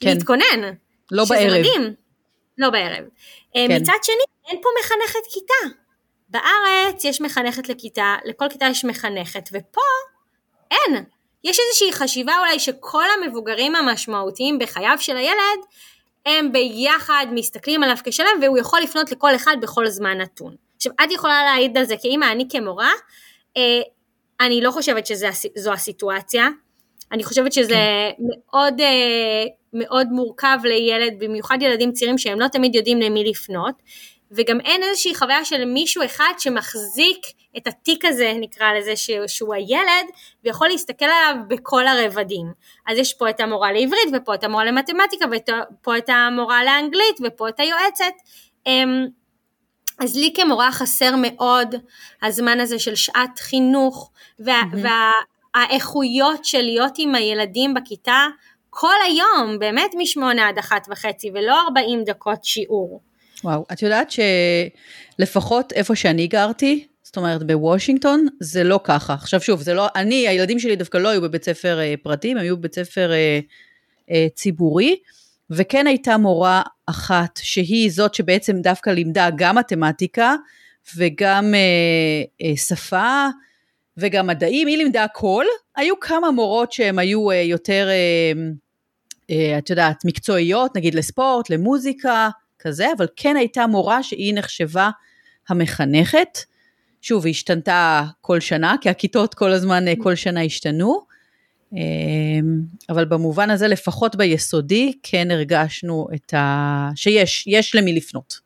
[0.00, 0.08] כן.
[0.08, 0.74] להתכונן.
[1.10, 1.58] לא בערב.
[1.58, 1.94] מדהים.
[2.58, 3.04] לא בערב.
[3.56, 3.76] אה, כן.
[3.76, 5.83] מצד שני, אין פה מחנכת כיתה.
[6.28, 9.80] בארץ יש מחנכת לכיתה, לכל כיתה יש מחנכת, ופה
[10.70, 11.04] אין.
[11.44, 15.60] יש איזושהי חשיבה אולי שכל המבוגרים המשמעותיים בחייו של הילד,
[16.26, 20.56] הם ביחד מסתכלים עליו כשלם, והוא יכול לפנות לכל אחד בכל זמן נתון.
[20.76, 22.92] עכשיו, את יכולה להעיד על זה כאימא, אני כמורה,
[23.56, 23.80] אה,
[24.40, 26.48] אני לא חושבת שזו הסיטואציה.
[27.12, 28.24] אני חושבת שזה כן.
[28.26, 33.74] מאוד, אה, מאוד מורכב לילד, במיוחד ילדים צעירים שהם לא תמיד יודעים למי לפנות.
[34.30, 38.92] וגם אין איזושהי חוויה של מישהו אחד שמחזיק את התיק הזה, נקרא לזה,
[39.26, 40.06] שהוא הילד,
[40.44, 42.46] ויכול להסתכל עליו בכל הרבדים.
[42.86, 47.48] אז יש פה את המורה לעברית, ופה את המורה למתמטיקה, ופה את המורה לאנגלית, ופה
[47.48, 48.14] את היועצת.
[48.66, 49.06] אמ,
[49.98, 51.74] אז לי כמורה חסר מאוד
[52.22, 54.88] הזמן הזה של שעת חינוך, וה, mm-hmm.
[55.56, 58.26] והאיכויות של להיות עם הילדים בכיתה
[58.70, 63.00] כל היום, באמת משמונה עד אחת וחצי, ולא ארבעים דקות שיעור.
[63.44, 64.12] וואו, את יודעת
[65.18, 69.14] שלפחות איפה שאני גרתי, זאת אומרת בוושינגטון, זה לא ככה.
[69.14, 72.36] עכשיו שוב, זה לא, אני, הילדים שלי דווקא לא היו בבית ספר אה, פרטי, הם
[72.36, 73.40] היו בבית ספר אה,
[74.10, 74.96] אה, ציבורי,
[75.50, 80.34] וכן הייתה מורה אחת שהיא זאת שבעצם דווקא לימדה גם מתמטיקה
[80.96, 83.26] וגם אה, אה, שפה
[83.96, 85.44] וגם מדעים, היא לימדה הכל.
[85.76, 88.32] היו כמה מורות שהן היו אה, יותר, אה,
[89.30, 92.28] אה, את יודעת, מקצועיות, נגיד לספורט, למוזיקה,
[92.66, 94.90] כזה, אבל כן הייתה מורה שהיא נחשבה
[95.48, 96.38] המחנכת.
[97.02, 101.14] שוב, היא השתנתה כל שנה, כי הכיתות כל הזמן, כל שנה השתנו.
[101.72, 106.90] אמ, אבל במובן הזה, לפחות ביסודי, כן הרגשנו את ה...
[106.96, 108.44] שיש, יש למי לפנות.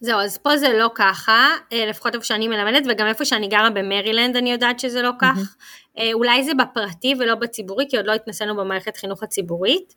[0.00, 3.70] זהו, אז פה זה לא ככה, אה, לפחות איפה שאני מלמדת, וגם איפה שאני גרה
[3.70, 5.36] במרילנד אני יודעת שזה לא כך.
[5.36, 6.00] Mm-hmm.
[6.12, 9.94] אולי זה בפרטי ולא בציבורי, כי עוד לא התנסינו במערכת חינוך הציבורית.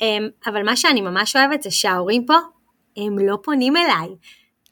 [0.00, 2.34] אמ, אבל מה שאני ממש אוהבת זה שההורים פה
[3.06, 4.08] הם לא פונים אליי.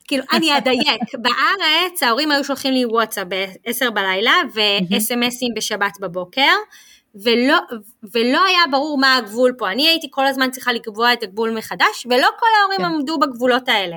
[0.08, 6.52] כאילו, אני אדייק, בארץ ההורים היו שולחים לי וואטסאפ ב-10 בלילה ו-SMSים בשבת בבוקר,
[7.14, 7.56] ולא,
[8.12, 9.70] ולא היה ברור מה הגבול פה.
[9.70, 12.84] אני הייתי כל הזמן צריכה לקבוע את הגבול מחדש, ולא כל ההורים כן.
[12.84, 13.96] עמדו בגבולות האלה.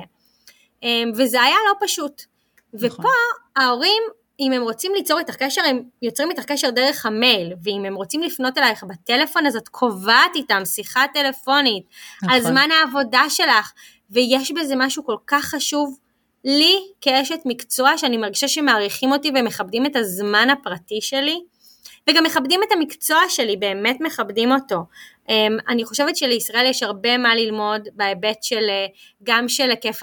[0.82, 2.22] אמ, וזה היה לא פשוט.
[2.72, 2.88] נכון.
[2.90, 3.08] ופה
[3.56, 4.02] ההורים
[4.40, 8.22] אם הם רוצים ליצור איתך קשר, הם יוצרים איתך קשר דרך המייל, ואם הם רוצים
[8.22, 11.84] לפנות אלייך בטלפון, אז את קובעת איתם שיחה טלפונית,
[12.22, 12.34] נכון.
[12.34, 13.72] על זמן העבודה שלך,
[14.10, 15.98] ויש בזה משהו כל כך חשוב
[16.44, 21.40] לי כאשת מקצוע, שאני מרגישה שמעריכים אותי ומכבדים את הזמן הפרטי שלי,
[22.10, 24.76] וגם מכבדים את המקצוע שלי, באמת מכבדים אותו.
[25.28, 28.86] אמ, אני חושבת שלישראל יש הרבה מה ללמוד בהיבט של אה,
[29.22, 30.00] גם של היקף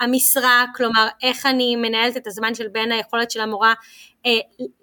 [0.00, 3.74] המשרה, כלומר איך אני מנהלת את הזמן של בין היכולת של המורה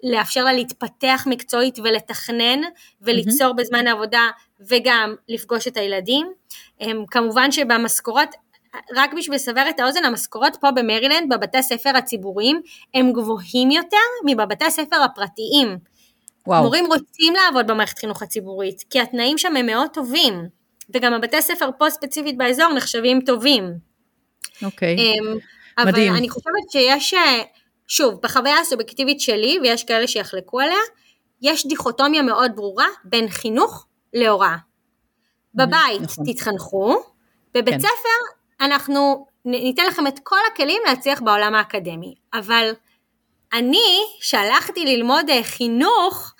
[0.02, 2.60] לאפשר לה להתפתח מקצועית ולתכנן
[3.00, 3.56] וליצור mm-hmm.
[3.56, 4.30] בזמן העבודה
[4.68, 6.32] וגם לפגוש את הילדים.
[6.80, 8.28] אמ, כמובן שבמשכורות
[8.96, 12.60] רק בשביל לסבר את האוזן, המשכורות פה במרילנד, בבתי הספר הציבוריים,
[12.94, 15.78] הם גבוהים יותר מבבתי הספר הפרטיים.
[16.46, 16.62] וואו.
[16.62, 20.48] מורים רוצים לעבוד במערכת חינוך הציבורית, כי התנאים שם הם מאוד טובים,
[20.94, 23.74] וגם הבתי ספר פה ספציפית באזור נחשבים טובים.
[24.62, 25.38] אוקיי, אמ,
[25.86, 26.08] מדהים.
[26.08, 27.42] אבל אני חושבת שיש, אה,
[27.86, 30.78] שוב, בחוויה הסובייקטיבית שלי, ויש כאלה שיחלקו עליה,
[31.42, 34.56] יש דיכוטומיה מאוד ברורה בין חינוך להוראה.
[35.54, 36.24] בבית נכון.
[36.32, 37.02] תתחנכו,
[37.54, 37.80] בבית כן.
[37.80, 42.70] ספר אנחנו ניתן לכם את כל הכלים להצליח בעולם האקדמי, אבל
[43.52, 46.34] אני, שהלכתי ללמוד אה, חינוך,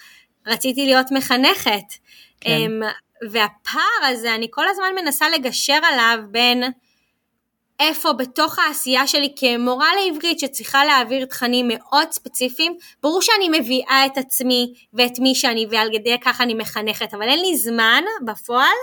[0.46, 1.84] רציתי להיות מחנכת.
[2.40, 2.50] כן.
[2.50, 2.80] אמ,
[3.30, 6.62] והפער הזה, אני כל הזמן מנסה לגשר עליו בין
[7.88, 14.18] איפה בתוך העשייה שלי כמורה לעברית שצריכה להעביר תכנים מאוד ספציפיים, ברור שאני מביאה את
[14.18, 18.76] עצמי ואת מי שאני ועל ידי כך אני מחנכת, אבל אין לי זמן בפועל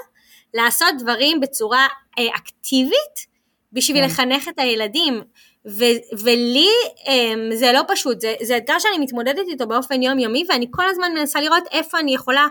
[0.54, 1.88] לעשות דברים בצורה
[2.20, 3.30] אה, אקטיבית
[3.74, 4.06] בשביל כן.
[4.06, 5.22] לחנך את הילדים.
[5.68, 6.70] ו- ולי
[7.04, 11.12] um, זה לא פשוט, זה, זה אתגר שאני מתמודדת איתו באופן יומיומי ואני כל הזמן
[11.14, 12.48] מנסה לראות איפה אני יכולה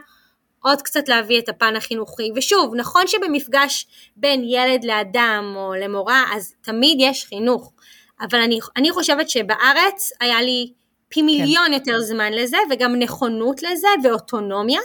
[0.63, 2.31] עוד קצת להביא את הפן החינוכי.
[2.37, 7.73] ושוב, נכון שבמפגש בין ילד לאדם או למורה, אז תמיד יש חינוך,
[8.21, 10.73] אבל אני, אני חושבת שבארץ היה לי
[11.09, 11.27] פי כן.
[11.27, 11.73] מיליון כן.
[11.73, 14.81] יותר זמן לזה וגם נכונות לזה ואוטונומיה,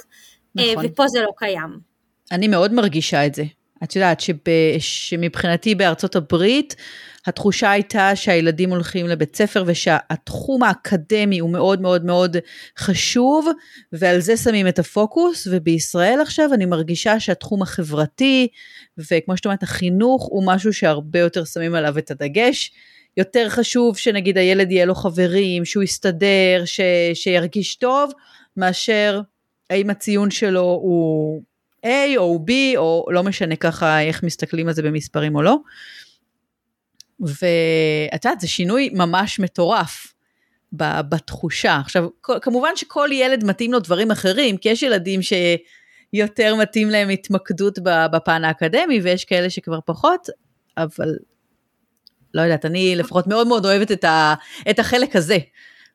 [0.60, 0.86] אה, נכון.
[0.86, 1.80] ופה זה לא קיים.
[2.32, 3.44] אני מאוד מרגישה את זה.
[3.84, 4.36] את יודעת שב,
[4.80, 6.76] שמבחינתי בארצות הברית,
[7.26, 12.38] התחושה הייתה שהילדים הולכים לבית ספר ושהתחום האקדמי הוא מאוד מאוד מאוד
[12.78, 13.48] חשוב,
[13.92, 18.48] ועל זה שמים את הפוקוס, ובישראל עכשיו אני מרגישה שהתחום החברתי,
[18.98, 22.72] וכמו שאת אומרת, החינוך הוא משהו שהרבה יותר שמים עליו את הדגש.
[23.18, 26.80] יותר חשוב שנגיד הילד יהיה לו חברים, שהוא יסתדר, ש,
[27.14, 28.12] שירגיש טוב,
[28.58, 29.22] מאשר
[29.70, 31.42] האם הציון שלו הוא
[31.86, 35.58] A או B, או לא משנה ככה איך מסתכלים על זה במספרים או לא.
[37.24, 40.14] ואת יודעת, זה שינוי ממש מטורף
[41.10, 41.78] בתחושה.
[41.82, 42.08] עכשיו,
[42.42, 47.80] כמובן שכל ילד מתאים לו דברים אחרים, כי יש ילדים שיותר מתאים להם התמקדות
[48.12, 50.28] בפן האקדמי, ויש כאלה שכבר פחות,
[50.78, 51.16] אבל
[52.34, 54.34] לא יודעת, אני לפחות מאוד מאוד אוהבת את, ה,
[54.70, 55.38] את החלק הזה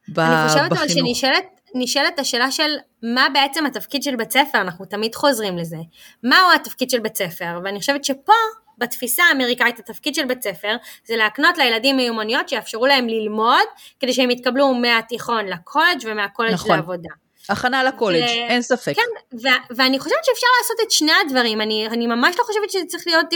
[0.09, 0.31] בחינוך.
[0.31, 2.71] אני חושבת אבל שנשאלת נשאלת השאלה של
[3.03, 5.77] מה בעצם התפקיד של בית ספר, אנחנו תמיד חוזרים לזה.
[6.23, 7.61] מהו התפקיד של בית ספר?
[7.65, 8.33] ואני חושבת שפה,
[8.79, 13.67] בתפיסה האמריקאית, התפקיד של בית ספר זה להקנות לילדים מיומנויות שיאפשרו להם ללמוד,
[14.01, 16.77] כדי שהם יתקבלו מהתיכון לקולג' ומהקולג' נכון.
[16.77, 17.09] לעבודה.
[17.49, 18.49] הכנה לקולג', ו...
[18.49, 18.93] אין ספק.
[18.97, 22.85] כן, ו- ואני חושבת שאפשר לעשות את שני הדברים, אני, אני ממש לא חושבת שזה
[22.89, 23.27] צריך להיות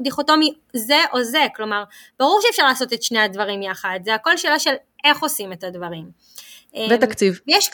[0.00, 1.84] דיכוטומי זה או זה, כלומר,
[2.18, 6.10] ברור שאפשר לעשות את שני הדברים יחד, זה הכל שאלה של איך עושים את הדברים.
[6.90, 7.40] ותקציב.
[7.46, 7.70] ויש,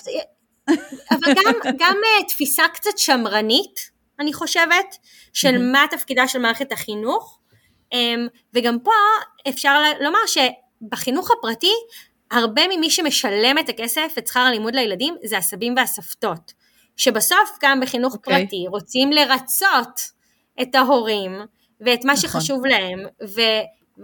[1.11, 4.97] אבל גם, גם אה, תפיסה קצת שמרנית, אני חושבת,
[5.33, 7.39] של מה תפקידה של מערכת החינוך,
[7.93, 8.93] אמ, וגם פה
[9.49, 11.73] אפשר לומר שבחינוך הפרטי,
[12.31, 16.53] הרבה ממי שמשלם את הכסף, את שכר הלימוד לילדים, זה הסבים והסבתות.
[16.97, 18.17] שבסוף גם בחינוך okay.
[18.17, 18.43] אוקיי.
[18.43, 20.01] פרטי רוצים לרצות
[20.63, 21.41] את ההורים
[21.81, 22.17] ואת מה נכון.
[22.17, 22.99] שחשוב להם,
[23.29, 23.41] ו,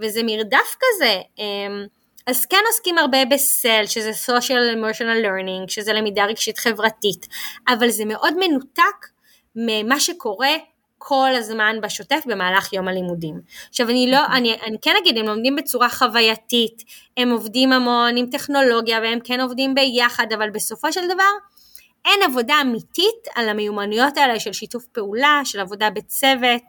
[0.01, 1.21] וזה מרדף כזה.
[1.39, 1.85] אמ,
[2.27, 7.27] אז כן עוסקים הרבה בסל, שזה social emotional learning, שזה למידה רגשית חברתית,
[7.67, 9.12] אבל זה מאוד מנותק
[9.55, 10.55] ממה שקורה
[10.97, 13.41] כל הזמן בשוטף במהלך יום הלימודים.
[13.69, 16.83] עכשיו אני לא, אני, אני כן אגיד, הם לומדים בצורה חווייתית,
[17.17, 21.31] הם עובדים המון עם טכנולוגיה והם כן עובדים ביחד, אבל בסופו של דבר
[22.05, 26.63] אין עבודה אמיתית על המיומנויות האלה של שיתוף פעולה, של עבודה בצוות,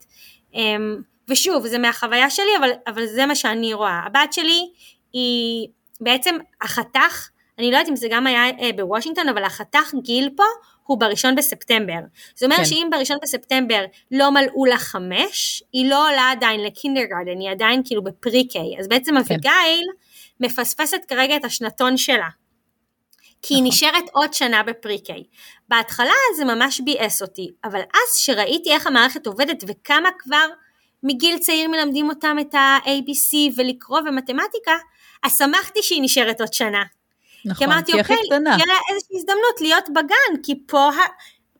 [0.55, 0.97] אמ,
[1.29, 4.01] ושוב, זה מהחוויה שלי, אבל, אבל זה מה שאני רואה.
[4.07, 4.70] הבת שלי
[5.12, 5.68] היא
[6.01, 10.44] בעצם החתך, אני לא יודעת אם זה גם היה אה, בוושינגטון, אבל החתך גיל פה
[10.86, 11.98] הוא בראשון בספטמבר.
[12.34, 12.64] זאת אומרת כן.
[12.64, 18.04] שאם בראשון בספטמבר לא מלאו לה חמש, היא לא עולה עדיין לקינדרגרדן, היא עדיין כאילו
[18.04, 18.78] בפרי-קיי.
[18.80, 19.16] אז בעצם כן.
[19.16, 19.84] אביגיל
[20.40, 22.28] מפספסת כרגע את השנתון שלה.
[23.42, 23.64] כי נכון.
[23.64, 25.22] היא נשארת עוד שנה בפרי-קיי.
[25.68, 30.46] בהתחלה זה ממש ביאס אותי, אבל אז שראיתי איך המערכת עובדת וכמה כבר
[31.02, 34.72] מגיל צעיר מלמדים אותם את ה-ABC ולקרוא ומתמטיקה,
[35.22, 36.82] אז שמחתי שהיא נשארת עוד שנה.
[37.44, 40.90] נכון, כי אמרתי, אוקיי, תהיה לה איזושהי הזדמנות להיות בגן, כי פה,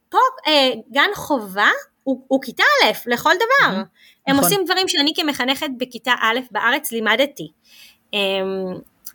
[0.09, 0.17] פה
[0.47, 1.69] אה, גן חובה
[2.03, 3.71] הוא, הוא כיתה א' לכל דבר.
[3.71, 4.43] Mm-hmm, הם נכון.
[4.43, 7.51] עושים דברים שאני כמחנכת בכיתה א' בארץ לימדתי.
[8.13, 8.19] אה,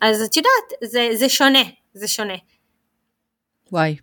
[0.01, 2.33] אז את יודעת, זה, זה שונה, זה שונה.
[3.71, 3.95] וואי,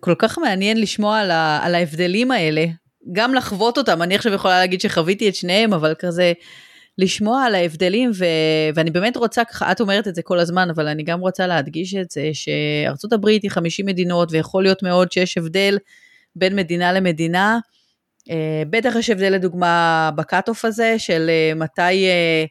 [0.00, 2.64] כל כך מעניין לשמוע על, ה, על ההבדלים האלה,
[3.12, 6.32] גם לחוות אותם, אני עכשיו יכולה להגיד שחוויתי את שניהם, אבל כזה
[6.98, 8.24] לשמוע על ההבדלים, ו...
[8.74, 11.94] ואני באמת רוצה, ככה, את אומרת את זה כל הזמן, אבל אני גם רוצה להדגיש
[11.94, 15.78] את זה, שארצות הברית היא 50 מדינות, ויכול להיות מאוד שיש הבדל
[16.36, 17.58] בין מדינה למדינה.
[18.30, 22.44] אה, בטח יש הבדל לדוגמה בקאט-אוף הזה, של אה, מתי, אה,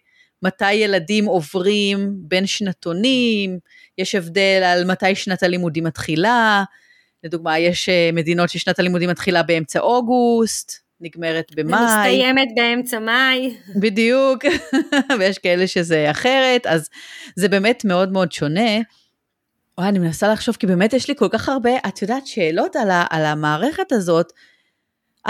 [0.43, 3.60] מתי ילדים עוברים בין שנתונים,
[3.97, 6.63] יש הבדל על מתי שנת הלימודים מתחילה,
[7.23, 11.79] לדוגמה, יש מדינות ששנת הלימודים מתחילה באמצע אוגוסט, נגמרת במאי.
[11.79, 13.58] ומסתיימת באמצע מאי.
[13.75, 14.45] בדיוק,
[15.19, 16.89] ויש כאלה שזה אחרת, אז
[17.36, 18.79] זה באמת מאוד מאוד שונה.
[19.77, 22.91] וואי, אני מנסה לחשוב, כי באמת יש לי כל כך הרבה, את יודעת, שאלות על,
[22.91, 24.34] ה, על המערכת הזאת.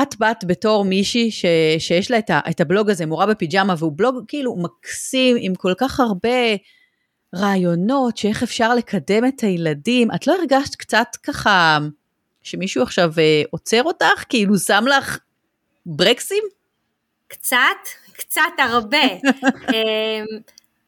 [0.02, 1.46] את באת בתור מישהי ש,
[1.80, 5.74] שיש לה את, ה, את הבלוג הזה, מורה בפיג'מה, והוא בלוג כאילו מקסים, עם כל
[5.78, 6.30] כך הרבה
[7.36, 10.12] רעיונות, שאיך אפשר לקדם את הילדים.
[10.16, 11.80] את לא הרגשת קצת ככה,
[12.42, 14.24] שמישהו עכשיו אה, עוצר אותך?
[14.30, 15.18] כאילו שם לך
[15.86, 16.44] ברקסים?
[17.28, 17.58] קצת,
[18.14, 19.04] קצת הרבה.
[19.74, 20.26] אמ,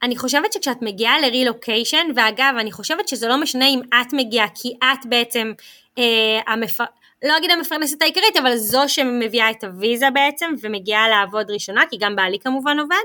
[0.03, 4.73] אני חושבת שכשאת מגיעה לרילוקיישן, ואגב, אני חושבת שזה לא משנה אם את מגיעה, כי
[4.83, 5.51] את בעצם
[5.97, 6.83] אה, המפר...
[7.23, 12.15] לא אגיד המפרנסת העיקרית, אבל זו שמביאה את הוויזה בעצם, ומגיעה לעבוד ראשונה, כי גם
[12.15, 12.95] בעלי כמובן עובד,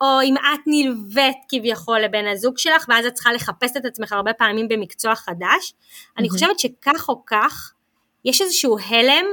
[0.00, 4.32] או אם את נלווית כביכול לבן הזוג שלך, ואז את צריכה לחפש את עצמך הרבה
[4.32, 5.74] פעמים במקצוע חדש.
[6.18, 7.72] אני חושבת שכך או כך,
[8.24, 9.24] יש איזשהו הלם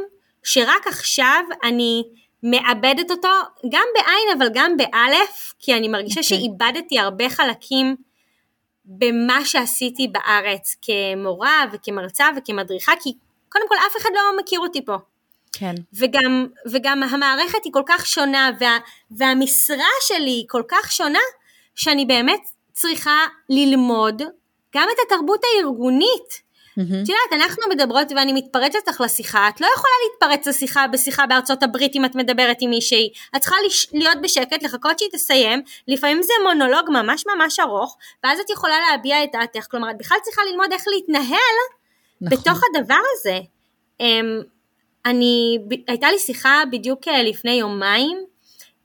[0.43, 2.03] שרק עכשיו אני
[2.43, 3.29] מאבדת אותו,
[3.71, 6.23] גם בעין אבל גם באלף, כי אני מרגישה okay.
[6.23, 6.37] אוקיי.
[6.37, 7.95] שאיבדתי הרבה חלקים
[8.85, 13.13] במה שעשיתי בארץ כמורה וכמרצה וכמדריכה, כי
[13.49, 14.95] קודם כל אף אחד לא מכיר אותי פה.
[15.51, 15.75] כן.
[15.93, 18.77] וגם, וגם המערכת היא כל כך שונה, וה,
[19.11, 21.19] והמשרה שלי היא כל כך שונה,
[21.75, 22.41] שאני באמת
[22.73, 24.21] צריכה ללמוד
[24.75, 26.48] גם את התרבות הארגונית.
[26.79, 26.95] את mm-hmm.
[26.95, 31.95] יודעת, אנחנו מדברות ואני מתפרצת לך לשיחה, את לא יכולה להתפרץ לשיחה בשיחה בארצות הברית
[31.95, 33.55] אם את מדברת עם מישהי, את צריכה.
[33.93, 39.23] להיות בשקט, לחכות שהיא תסיים, לפעמים זה מונולוג ממש ממש ארוך, ואז את יכולה להביע
[39.23, 41.57] את דעתך, כלומר את בכלל צריכה ללמוד איך להתנהל
[42.21, 42.37] נכון.
[42.37, 43.39] בתוך הדבר הזה.
[43.99, 44.41] אמ,
[45.05, 45.57] אני,
[45.87, 48.25] הייתה לי שיחה בדיוק אה, לפני יומיים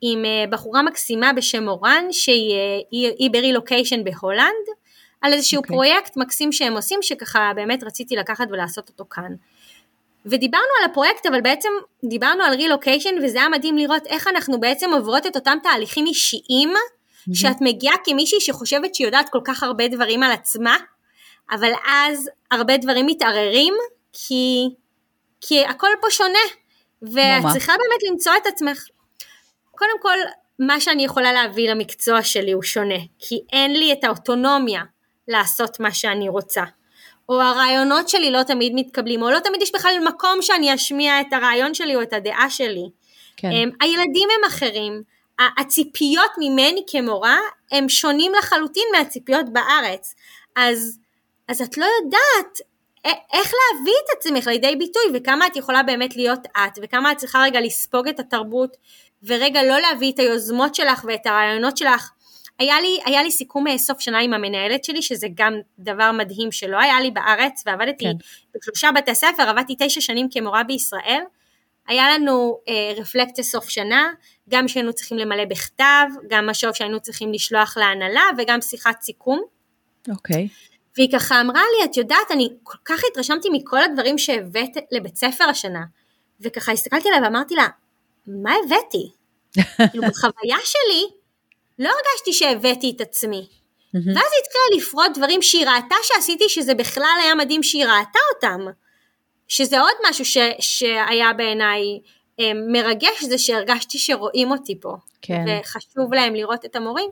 [0.01, 4.67] עם אה, בחורה מקסימה בשם אורן, שהיא ברילוקיישן בהולנד,
[5.25, 5.62] על איזשהו okay.
[5.62, 5.75] אוקיי.
[5.75, 9.33] פרויקט מקסים שהם עושים, שככה באמת רציתי לקחת ולעשות אותו כאן.
[10.27, 11.68] ודיברנו על הפרויקט, אבל בעצם
[12.05, 16.72] דיברנו על רילוקיישן, וזה היה מדהים לראות איך אנחנו בעצם עוברות את אותם תהליכים אישיים,
[16.72, 17.35] mm-hmm.
[17.35, 20.77] שאת מגיעה כמישהי שחושבת שהיא יודעת כל כך הרבה דברים על עצמה,
[21.51, 23.75] אבל אז הרבה דברים מתערערים,
[24.12, 24.68] כי,
[25.41, 26.45] כי הכל פה שונה,
[27.03, 28.85] ואת צריכה באמת למצוא את עצמך.
[29.70, 30.18] קודם כל,
[30.59, 34.83] מה שאני יכולה להביא למקצוע שלי הוא שונה, כי אין לי את האוטונומיה
[35.29, 36.62] לעשות מה שאני רוצה.
[37.29, 41.33] או הרעיונות שלי לא תמיד מתקבלים, או לא תמיד יש בכלל מקום שאני אשמיע את
[41.33, 42.89] הרעיון שלי או את הדעה שלי.
[43.37, 43.49] כן.
[43.49, 45.03] הם, הילדים הם אחרים,
[45.59, 47.39] הציפיות ממני כמורה
[47.72, 50.14] הם שונים לחלוטין מהציפיות בארץ.
[50.57, 50.99] אז,
[51.49, 52.61] אז את לא יודעת
[53.05, 57.43] איך להביא את עצמך לידי ביטוי וכמה את יכולה באמת להיות את וכמה את צריכה
[57.43, 58.77] רגע לספוג את התרבות
[59.22, 62.11] ורגע לא להביא את היוזמות שלך ואת הרעיונות שלך
[62.59, 66.53] היה לי, היה לי סיכום אה, סוף שנה עם המנהלת שלי, שזה גם דבר מדהים
[66.53, 68.13] שלא היה לי בארץ, ועבדתי כן.
[68.55, 71.21] בשלושה בתי ספר, עבדתי תשע שנים כמורה בישראל.
[71.89, 74.13] היה לנו אה, רפלקציה סוף שנה,
[74.49, 79.43] גם שהיינו צריכים למלא בכתב, גם משוב שהיינו צריכים לשלוח להנהלה, וגם שיחת סיכום.
[80.11, 80.49] אוקיי.
[80.97, 85.45] והיא ככה אמרה לי, את יודעת, אני כל כך התרשמתי מכל הדברים שהבאת לבית ספר
[85.45, 85.85] השנה.
[86.41, 87.67] וככה הסתכלתי עליה ואמרתי לה,
[88.27, 89.11] מה הבאתי?
[89.91, 91.05] כאילו בחוויה שלי,
[91.79, 93.47] לא הרגשתי שהבאתי את עצמי.
[93.49, 93.99] Mm-hmm.
[94.09, 98.61] ואז היא התחילה לפרוט דברים שהיא ראתה שעשיתי, שזה בכלל היה מדהים שהיא ראתה אותם.
[99.49, 101.81] שזה עוד משהו ש, שהיה בעיניי
[102.41, 104.97] אה, מרגש, זה שהרגשתי שרואים אותי פה.
[105.22, 105.45] כן.
[105.49, 107.11] וחשוב להם לראות את המורים.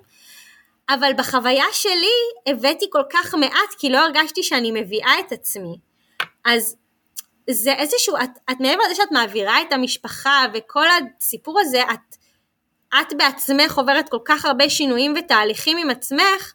[0.89, 2.13] אבל בחוויה שלי
[2.47, 5.79] הבאתי כל כך מעט, כי לא הרגשתי שאני מביאה את עצמי.
[6.45, 6.77] אז
[7.51, 10.87] זה איזשהו, את, את מעבר לזה שאת מעבירה את המשפחה וכל
[11.21, 12.17] הסיפור הזה, את
[13.01, 16.53] את בעצמך עוברת כל כך הרבה שינויים ותהליכים עם עצמך,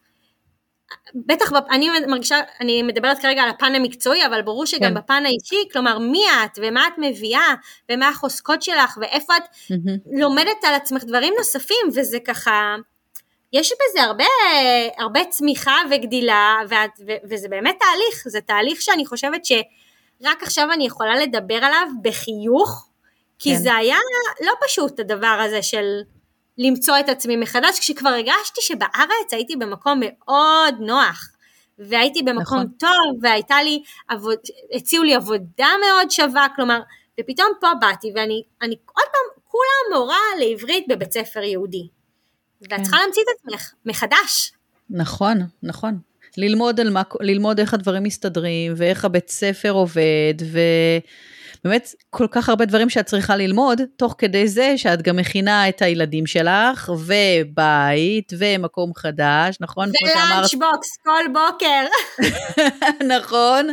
[1.15, 4.93] בטח, אני מרגישה, אני מדברת כרגע על הפן המקצועי, אבל ברור שגם כן.
[4.93, 7.53] בפן האישי, כלומר מי את ומה את מביאה
[7.91, 10.19] ומה החוזקות שלך ואיפה את mm-hmm.
[10.19, 12.75] לומדת על עצמך דברים נוספים, וזה ככה,
[13.53, 14.25] יש בזה הרבה,
[14.97, 20.85] הרבה צמיחה וגדילה, ואת, ו, וזה באמת תהליך, זה תהליך שאני חושבת שרק עכשיו אני
[20.85, 22.89] יכולה לדבר עליו בחיוך,
[23.39, 23.61] כי כן.
[23.61, 23.97] זה היה
[24.45, 26.01] לא פשוט הדבר הזה של
[26.57, 31.29] למצוא את עצמי מחדש, כשכבר הרגשתי שבארץ הייתי במקום מאוד נוח.
[31.79, 32.67] והייתי במקום נכון.
[32.79, 34.37] טוב, והייתה לי, עבוד,
[34.73, 36.79] הציעו לי עבודה מאוד שווה, כלומר,
[37.19, 41.87] ופתאום פה באתי, ואני אני, עוד פעם, כולה מורה לעברית בבית ספר יהודי.
[42.61, 42.83] ואת כן.
[42.83, 44.51] צריכה להמציא את עצמך מחדש.
[44.89, 45.99] נכון, נכון.
[46.37, 50.59] ללמוד, על מה, ללמוד איך הדברים מסתדרים, ואיך הבית ספר עובד, ו...
[51.67, 55.81] באמת כל כך הרבה דברים שאת צריכה ללמוד, תוך כדי זה שאת גם מכינה את
[55.81, 59.89] הילדים שלך, ובית, ומקום חדש, נכון?
[60.03, 61.85] ולאנצ'בוקס כל בוקר.
[63.17, 63.67] נכון,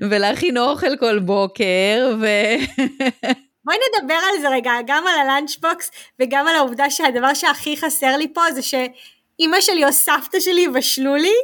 [0.00, 2.26] ולהכין אוכל כל בוקר, ו...
[3.64, 5.90] בואי נדבר על זה רגע, גם על הלאנצ'בוקס
[6.22, 11.16] וגם על העובדה שהדבר שהכי חסר לי פה זה שאימא שלי או סבתא שלי יבשלו
[11.16, 11.34] לי.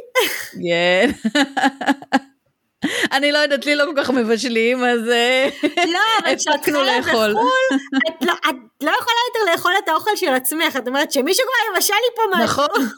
[0.63, 1.11] כן.
[3.11, 7.35] אני לא יודעת, לי לא כל כך מבשלים, אז אה, לא, אבל כשאת חיה בחו"ל,
[8.07, 11.75] את לא, את לא יכולה יותר לאכול את האוכל של עצמך, את אומרת שמישהו כבר
[11.75, 12.45] יבשל לי פה משהו.
[12.45, 12.89] נכון.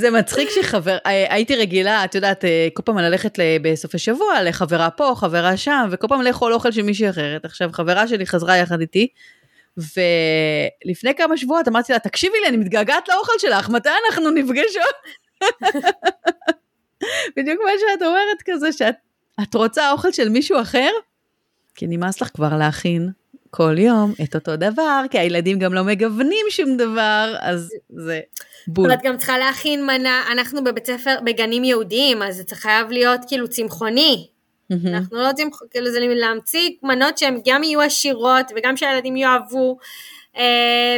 [0.00, 4.90] זה מצחיק שחבר, אה, הייתי רגילה, את יודעת, אה, כל פעם ללכת בסוף השבוע לחברה
[4.90, 7.44] פה, חברה שם, וכל פעם לאכול אוכל של מישהי אחרת.
[7.44, 9.08] עכשיו, חברה שלי חזרה יחד איתי,
[9.76, 14.94] ולפני כמה שבועות אמרתי לה, תקשיבי לי, אני מתגעגעת לאוכל שלך, מתי אנחנו נפגשות?
[17.36, 20.90] בדיוק מה שאת אומרת כזה, שאת רוצה אוכל של מישהו אחר?
[21.74, 23.10] כי נמאס לך כבר להכין
[23.50, 28.20] כל יום את אותו דבר, כי הילדים גם לא מגוונים שום דבר, אז זה
[28.66, 28.86] בול.
[28.86, 33.20] אבל את גם צריכה להכין מנה, אנחנו בבית ספר, בגנים יהודיים, אז זה חייב להיות
[33.28, 34.26] כאילו צמחוני.
[34.70, 39.78] אנחנו לא רוצים, כאילו זה להמציא מנות שהן גם יהיו עשירות וגם שהילדים יאהבו.
[40.34, 40.38] Uh,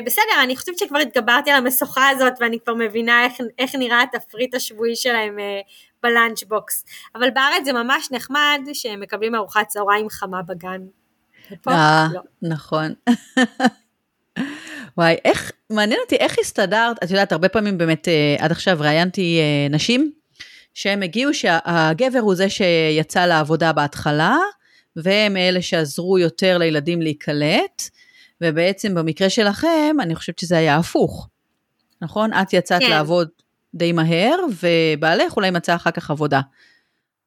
[0.07, 4.55] בסדר, אני חושבת שכבר התגברתי על המשוכה הזאת ואני כבר מבינה איך, איך נראה התפריט
[4.55, 5.43] השבועי שלהם uh,
[6.03, 6.85] בלאנץ' בוקס.
[7.15, 10.81] אבל בארץ זה ממש נחמד שהם מקבלים ארוחת צהריים חמה בגן.
[11.53, 12.21] ופה אה, לא.
[12.43, 12.95] נכון.
[14.99, 19.41] וואי, איך, מעניין אותי איך הסתדרת, את יודעת, הרבה פעמים באמת, אה, עד עכשיו ראיינתי
[19.41, 20.13] אה, נשים,
[20.75, 24.37] שהם הגיעו שהגבר הוא זה שיצא לעבודה בהתחלה,
[24.97, 27.91] והם אלה שעזרו יותר לילדים להיקלט,
[28.41, 31.29] ובעצם במקרה שלכם, אני חושבת שזה היה הפוך,
[32.03, 32.33] נכון?
[32.33, 32.91] את יצאת כן.
[32.91, 33.29] לעבוד
[33.77, 36.41] די מהר, ובעלך אולי מצא אחר כך עבודה.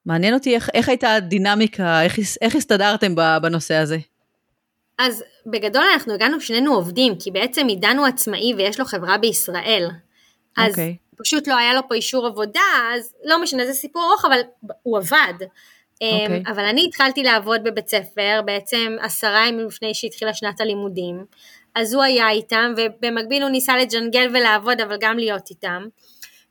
[0.05, 3.97] מעניין אותי איך, איך הייתה הדינמיקה, איך, איך הסתדרתם בנושא הזה.
[4.97, 9.89] אז בגדול אנחנו הגענו שנינו עובדים, כי בעצם עידן הוא עצמאי ויש לו חברה בישראל.
[10.57, 10.95] אז אוקיי.
[11.17, 12.61] פשוט לא היה לו פה אישור עבודה,
[12.95, 14.39] אז לא משנה, זה סיפור ארוך, אבל
[14.83, 15.33] הוא עבד.
[16.03, 16.43] אוקיי.
[16.47, 21.25] אבל אני התחלתי לעבוד בבית ספר בעצם עשרה ימים לפני שהתחילה שנת הלימודים.
[21.75, 25.85] אז הוא היה איתם, ובמקביל הוא ניסה לג'נגל ולעבוד, אבל גם להיות איתם.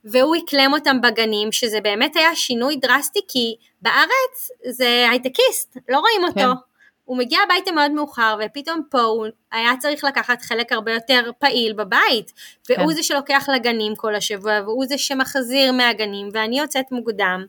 [0.04, 6.24] והוא אקלם אותם בגנים, שזה באמת היה שינוי דרסטי, כי בארץ זה הייטקיסט, לא רואים
[6.24, 6.54] אותו.
[6.54, 6.68] כן.
[7.04, 11.72] הוא מגיע הביתה מאוד מאוחר, ופתאום פה הוא היה צריך לקחת חלק הרבה יותר פעיל
[11.72, 12.32] בבית.
[12.68, 12.94] והוא כן.
[12.94, 17.44] זה שלוקח לגנים כל השבוע, והוא זה שמחזיר מהגנים, ואני יוצאת מוקדם.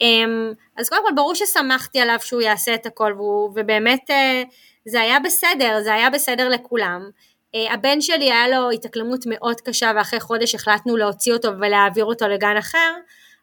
[0.00, 4.42] אמ, אז קודם כל ברור ששמחתי עליו שהוא יעשה את הכל, והוא, ובאמת אה,
[4.84, 7.10] זה היה בסדר, זה היה בסדר לכולם.
[7.56, 12.28] אה, הבן שלי היה לו התאקלמות מאוד קשה, ואחרי חודש החלטנו להוציא אותו ולהעביר אותו
[12.28, 12.94] לגן אחר.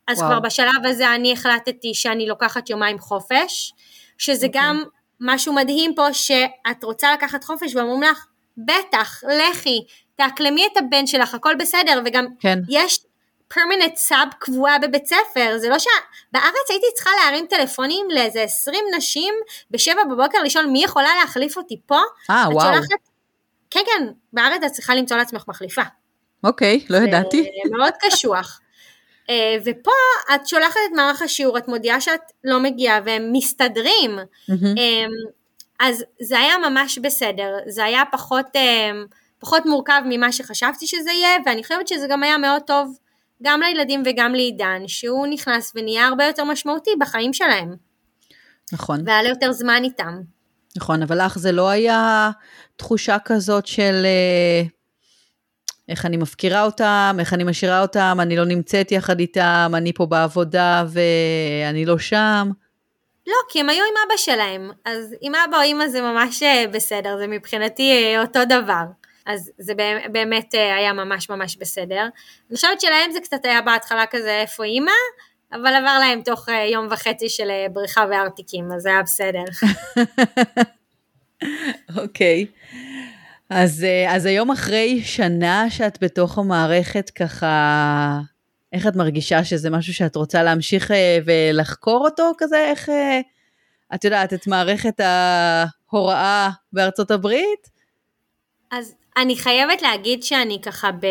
[0.08, 0.30] אז וואו.
[0.30, 3.74] כבר בשלב הזה אני החלטתי שאני לוקחת יומיים חופש,
[4.18, 4.62] שזה אוקיי.
[4.62, 4.84] גם
[5.20, 8.26] משהו מדהים פה, שאת רוצה לקחת חופש ואומרים לך,
[8.58, 9.86] בטח, לכי,
[10.16, 12.60] תאקלמי את הבן שלך, הכל בסדר, וגם כן.
[12.70, 13.00] יש
[13.48, 15.86] פרמננט סאב קבועה בבית ספר, זה לא ש...
[16.32, 19.34] בארץ הייתי צריכה להרים טלפונים לאיזה 20 נשים
[19.72, 22.00] בשבע בבוקר לשאול מי יכולה להחליף אותי פה.
[22.30, 22.74] אה, את וואו.
[22.74, 23.13] שולחת...
[23.74, 25.82] כן, כן, בארץ את צריכה למצוא לעצמך מחליפה.
[26.44, 27.50] אוקיי, לא ידעתי.
[27.68, 28.60] זה מאוד קשוח.
[29.30, 29.92] אה, ופה
[30.36, 34.20] את שולחת את מערך השיעור, את מודיעה שאת לא מגיעה והם מסתדרים.
[34.50, 35.10] אמ,
[35.80, 39.06] אז זה היה ממש בסדר, זה היה פחות, אמ,
[39.40, 42.98] פחות מורכב ממה שחשבתי שזה יהיה, ואני חושבת שזה גם היה מאוד טוב
[43.44, 47.76] גם לילדים וגם לעידן, שהוא נכנס ונהיה הרבה יותר משמעותי בחיים שלהם,
[48.74, 50.22] נכון, והיה לו יותר זמן איתם.
[50.78, 52.32] נכון, אבל לך זה לא היה
[52.76, 54.62] תחושה כזאת של אה,
[55.90, 60.06] איך אני מפקירה אותם, איך אני משאירה אותם, אני לא נמצאת יחד איתם, אני פה
[60.06, 62.50] בעבודה ואני לא שם.
[63.28, 66.66] לא, כי הם היו עם אבא שלהם, אז עם אבא או אמא זה ממש אה,
[66.72, 68.84] בסדר, זה מבחינתי אה, אותו דבר.
[69.26, 69.74] אז זה
[70.12, 72.02] באמת- היה ממש ממש בסדר.
[72.50, 74.92] אני חושבת שלהם זה קצת היה בהתחלה כזה איפה אימא,
[75.54, 79.44] אבל עבר להם תוך אה, יום וחצי של אה, בריחה וארטיקים, אז זה היה בסדר.
[82.02, 82.46] אוקיי.
[83.50, 88.20] אז, אה, אז היום אחרי שנה שאת בתוך המערכת ככה,
[88.74, 90.92] איך את מרגישה שזה משהו שאת רוצה להמשיך
[91.26, 92.60] ולחקור אותו כזה?
[92.60, 92.90] איך,
[93.96, 97.70] את יודעת, את מערכת ההוראה בארצות הברית?
[98.72, 101.06] אז אני חייבת להגיד שאני ככה ב...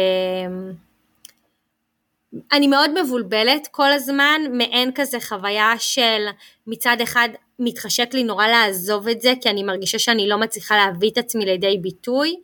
[2.53, 6.27] אני מאוד מבולבלת כל הזמן, מעין כזה חוויה של
[6.67, 7.29] מצד אחד
[7.59, 11.45] מתחשק לי נורא לעזוב את זה, כי אני מרגישה שאני לא מצליחה להביא את עצמי
[11.45, 12.37] לידי ביטוי.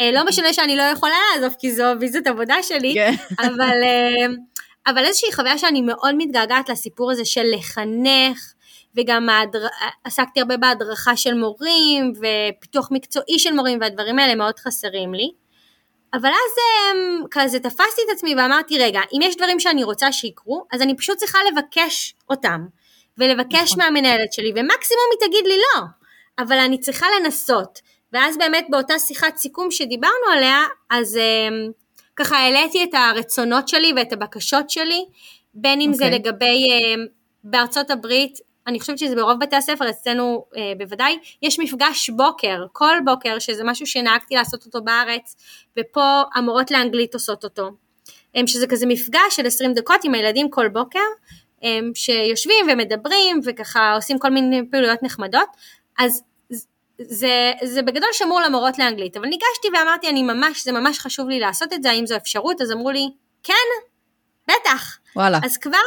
[0.00, 3.14] אה, לא משנה שאני לא יכולה לעזוב, כי זו ויזת עבודה שלי, כן.
[3.46, 4.26] אבל, אה,
[4.86, 8.52] אבל איזושהי חוויה שאני מאוד מתגעגעת לסיפור הזה של לחנך,
[8.96, 9.66] וגם ההדר...
[10.04, 15.30] עסקתי הרבה בהדרכה של מורים, ופיתוח מקצועי של מורים, והדברים האלה מאוד חסרים לי.
[16.14, 16.56] אבל אז
[16.94, 20.96] אמ, כזה תפסתי את עצמי ואמרתי, רגע, אם יש דברים שאני רוצה שיקרו, אז אני
[20.96, 22.60] פשוט צריכה לבקש אותם,
[23.18, 23.84] ולבקש נכון.
[23.84, 25.80] מהמנהלת שלי, ומקסימום היא תגיד לי לא,
[26.38, 27.80] אבל אני צריכה לנסות.
[28.12, 31.70] ואז באמת באותה שיחת סיכום שדיברנו עליה, אז אמ,
[32.16, 35.04] ככה העליתי את הרצונות שלי ואת הבקשות שלי,
[35.54, 36.18] בין אם זה אוקיי.
[36.18, 37.06] לגבי, אמ,
[37.44, 42.96] בארצות הברית, אני חושבת שזה ברוב בתי הספר, אצלנו אה, בוודאי, יש מפגש בוקר, כל
[43.04, 45.36] בוקר, שזה משהו שנהגתי לעשות אותו בארץ,
[45.78, 47.70] ופה המורות לאנגלית עושות אותו.
[48.34, 50.98] אמ, שזה כזה מפגש של 20 דקות עם הילדים כל בוקר,
[51.62, 55.48] אמ, שיושבים ומדברים וככה עושים כל מיני פעילויות נחמדות,
[55.98, 56.22] אז
[56.98, 61.40] זה, זה בגדול שמור למורות לאנגלית, אבל ניגשתי ואמרתי, אני ממש, זה ממש חשוב לי
[61.40, 62.60] לעשות את זה, האם זו אפשרות?
[62.60, 63.08] אז אמרו לי,
[63.42, 63.54] כן,
[64.48, 64.98] בטח.
[65.16, 65.38] וואלה.
[65.44, 65.78] אז כבר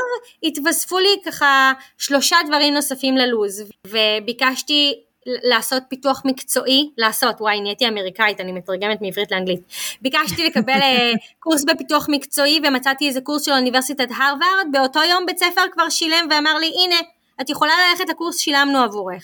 [0.43, 8.39] התווספו לי ככה שלושה דברים נוספים ללוז, וביקשתי לעשות פיתוח מקצועי, לעשות, וואי נהייתי אמריקאית,
[8.41, 9.59] אני מתרגמת מעברית לאנגלית.
[10.01, 15.37] ביקשתי לקבל אה, קורס בפיתוח מקצועי ומצאתי איזה קורס של אוניברסיטת הרווארד, באותו יום בית
[15.37, 16.95] ספר כבר שילם ואמר לי, הנה,
[17.41, 19.23] את יכולה ללכת לקורס, שילמנו עבורך.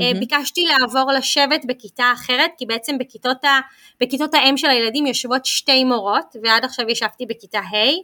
[0.00, 3.60] אה, ביקשתי לעבור לשבת בכיתה אחרת, כי בעצם בכיתות, ה,
[4.00, 7.94] בכיתות האם של הילדים יושבות שתי מורות, ועד עכשיו ישבתי בכיתה ה'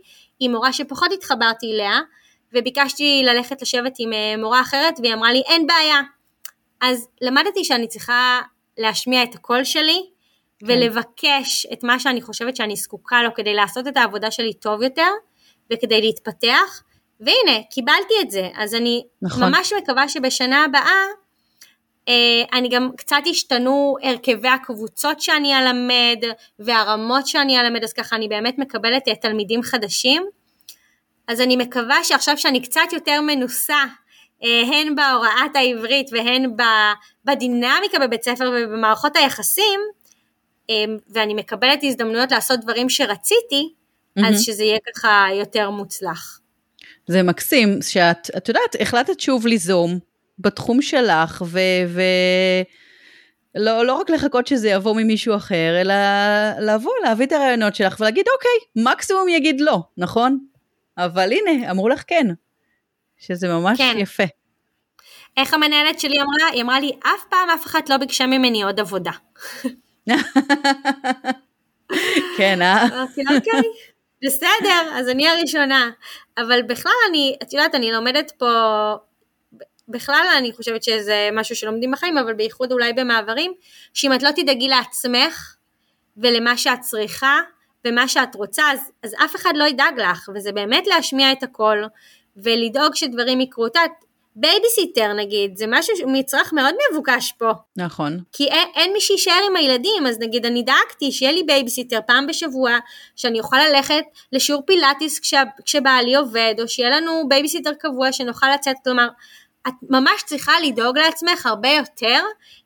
[0.41, 2.01] עם מורה שפחות התחברתי אליה,
[2.53, 6.01] וביקשתי ללכת לשבת עם אה, מורה אחרת, והיא אמרה לי, אין בעיה,
[6.81, 8.41] אז למדתי שאני צריכה
[8.79, 10.01] להשמיע את הקול שלי,
[10.63, 15.11] ולבקש את מה שאני חושבת שאני זקוקה לו כדי לעשות את העבודה שלי טוב יותר,
[15.73, 16.83] וכדי להתפתח,
[17.21, 18.49] והנה, קיבלתי את זה.
[18.57, 19.43] אז אני נכון.
[19.45, 21.05] ממש מקווה שבשנה הבאה,
[22.09, 26.25] אה, אני גם קצת השתנו הרכבי הקבוצות שאני אלמד
[26.59, 30.23] והרמות שאני אלמד, אז ככה אני באמת מקבלת אה, תלמידים חדשים.
[31.29, 33.85] אז אני מקווה שעכשיו שאני קצת יותר מנוסה,
[34.45, 36.51] אה, הן בהוראת העברית והן
[37.25, 39.81] בדינמיקה בבית ספר ובמערכות היחסים,
[41.11, 43.73] ואני מקבלת הזדמנויות לעשות דברים שרציתי,
[44.19, 44.27] mm-hmm.
[44.27, 46.41] אז שזה יהיה ככה יותר מוצלח.
[47.07, 49.99] זה מקסים שאת, את יודעת, החלטת שוב ליזום
[50.39, 51.61] בתחום שלך, ו...
[51.89, 52.03] ו...
[53.55, 55.95] לא, לא רק לחכות שזה יבוא ממישהו אחר, אלא
[56.61, 60.39] לבוא, להביא את הרעיונות שלך ולהגיד, אוקיי, מקסימום יגיד לא, נכון?
[60.99, 62.27] אבל הנה, אמרו לך כן,
[63.19, 63.97] שזה ממש כן.
[63.99, 64.23] יפה.
[65.37, 66.49] איך המנהלת שלי אמרה?
[66.53, 69.13] היא אמרה לי, אף פעם אף אחד לא ביקשה ממני עוד עבודה.
[72.37, 72.87] כן, אה?
[72.87, 73.63] אמרתי אוקיי,
[74.25, 75.91] בסדר, אז אני הראשונה.
[76.39, 78.47] אבל בכלל אני, את יודעת, אני לומדת פה,
[79.89, 83.53] בכלל אני חושבת שזה משהו שלומדים בחיים, אבל בייחוד אולי במעברים,
[83.95, 85.57] שאם את לא תדאגי לעצמך
[86.17, 87.41] ולמה שאת צריכה
[87.85, 91.83] ומה שאת רוצה, אז, אז אף אחד לא ידאג לך, וזה באמת להשמיע את הכל
[92.37, 93.67] ולדאוג שדברים יקרו.
[93.67, 94.04] את יודעת,
[94.37, 97.51] בייביסיטר נגיד, זה משהו, מצרך מאוד מבוקש פה.
[97.77, 98.19] נכון.
[98.33, 102.27] כי אין, אין מי שיישאר עם הילדים, אז נגיד אני דאגתי שיהיה לי בייביסיטר פעם
[102.27, 102.79] בשבוע,
[103.17, 108.77] שאני אוכל ללכת לשיעור פילאטיס כשה, כשבעלי עובד, או שיהיה לנו בייביסיטר קבוע שנוכל לצאת,
[108.85, 109.09] כלומר,
[109.69, 112.21] את ממש צריכה לדאוג לעצמך הרבה יותר,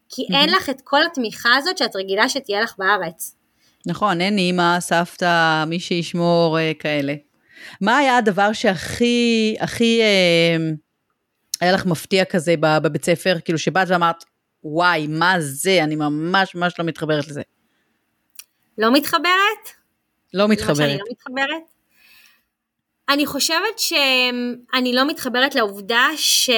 [0.09, 0.37] כי mm-hmm.
[0.37, 3.35] אין לך את כל התמיכה הזאת שאת רגילה שתהיה לך בארץ.
[3.87, 7.15] נכון, אין אימא, סבתא, מי שישמור, אה, כאלה.
[7.81, 10.01] מה היה הדבר שהכי, הכי...
[10.01, 10.57] אה,
[11.61, 14.25] היה לך מפתיע כזה בבית ספר, כאילו שבאת ואמרת,
[14.65, 17.43] וואי, מה זה, אני ממש ממש לא מתחברת לזה.
[18.79, 19.69] לא מתחברת?
[20.35, 20.81] לא מתחברת.
[20.81, 21.63] אני לא מתחברת?
[23.09, 26.51] אני חושבת שאני לא מתחברת לעובדה ש...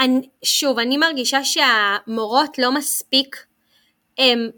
[0.00, 3.46] אני, שוב, אני מרגישה שהמורות לא מספיק
[4.18, 4.48] הם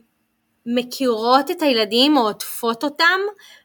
[0.66, 3.20] מכירות את הילדים או עוטפות אותם,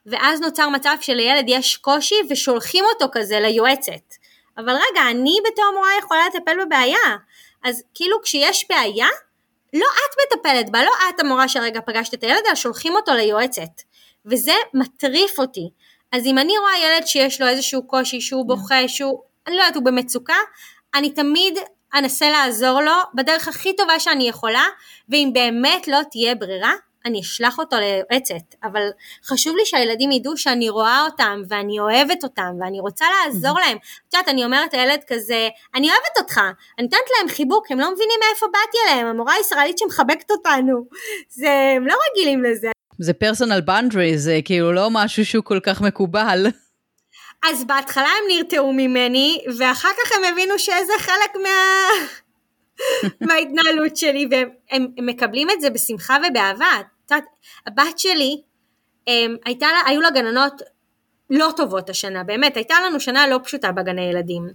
[0.06, 4.14] ואז נוצר מצב שלילד יש קושי ושולחים אותו כזה ליועצת.
[4.58, 7.16] אבל רגע, אני בתור מורה יכולה לטפל בבעיה.
[7.64, 9.08] אז כאילו כשיש בעיה,
[9.72, 13.82] לא את מטפלת בה, לא את המורה שהרגע פגשת את הילד, אלא שולחים אותו ליועצת.
[14.26, 15.70] וזה מטריף אותי.
[16.12, 19.76] אז אם אני רואה ילד שיש לו איזשהו קושי, שהוא בוכה, שהוא, אני לא יודעת,
[19.76, 20.36] הוא במצוקה,
[20.94, 21.58] אני תמיד
[21.94, 24.64] אנסה לעזור לו בדרך הכי טובה שאני יכולה,
[25.08, 26.72] ואם באמת לא תהיה ברירה,
[27.06, 28.82] אני אשלח אותו ליועצת, אבל
[29.24, 33.76] חשוב לי שהילדים ידעו שאני רואה אותם ואני אוהבת אותם ואני רוצה לעזור להם.
[34.08, 36.40] את יודעת, אני אומרת לילד כזה, אני אוהבת אותך,
[36.78, 40.84] אני נותנת להם חיבוק, הם לא מבינים מאיפה באתי אליהם, המורה הישראלית שמחבקת אותנו,
[41.28, 42.70] זה, הם לא רגילים לזה.
[42.98, 46.46] זה פרסונל בנדרי, זה כאילו לא משהו שהוא כל כך מקובל.
[47.50, 51.88] אז בהתחלה הם נרתעו ממני, ואחר כך הם הבינו שזה חלק מה...
[53.26, 56.72] מההתנהלות שלי, והם הם, הם מקבלים את זה בשמחה ובאהבה.
[57.66, 58.42] הבת שלי,
[59.06, 60.62] הם, הייתה לה, היו לה גננות
[61.30, 64.48] לא טובות השנה, באמת, הייתה לנו שנה לא פשוטה בגני ילדים.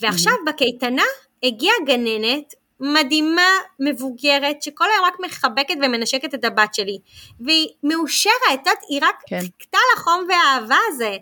[0.00, 1.02] ועכשיו בקייטנה
[1.42, 3.50] הגיעה גננת מדהימה,
[3.80, 6.98] מבוגרת, שכל היום רק מחבקת ומנשקת את הבת שלי.
[7.40, 9.40] והיא מאושרת, את יודעת, היא רק כן.
[9.40, 11.16] חיכתה לחום והאהבה הזה.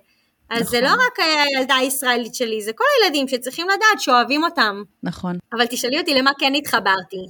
[0.50, 0.70] אז נכון.
[0.70, 4.82] זה לא רק הילדה הישראלית שלי, זה כל הילדים שצריכים לדעת שאוהבים אותם.
[5.02, 5.38] נכון.
[5.52, 7.26] אבל תשאלי אותי למה כן התחברתי.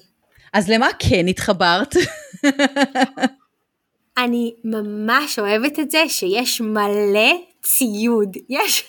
[0.53, 1.95] אז למה כן התחברת?
[4.25, 8.37] אני ממש אוהבת את זה שיש מלא ציוד.
[8.49, 8.85] יש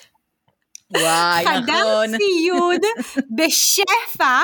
[0.91, 2.17] וואי, חדר נכון.
[2.17, 2.81] ציוד
[3.37, 4.41] בשפע,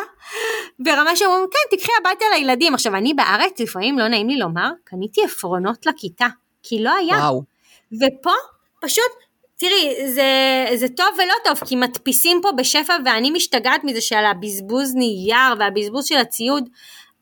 [0.80, 2.74] ברמה שאומרים, כן, תקחי הביתה לילדים.
[2.74, 6.28] עכשיו, אני בארץ, לפעמים לא נעים לי לומר, קניתי עפרונות לכיתה,
[6.64, 7.16] כי לא היה.
[7.16, 7.44] וואו.
[7.94, 8.34] ופה,
[8.82, 9.12] פשוט
[9.62, 14.96] תראי, זה, זה טוב ולא טוב, כי מדפיסים פה בשפע ואני משתגעת מזה שעל הבזבוז
[14.96, 16.70] נייר והבזבוז של הציוד,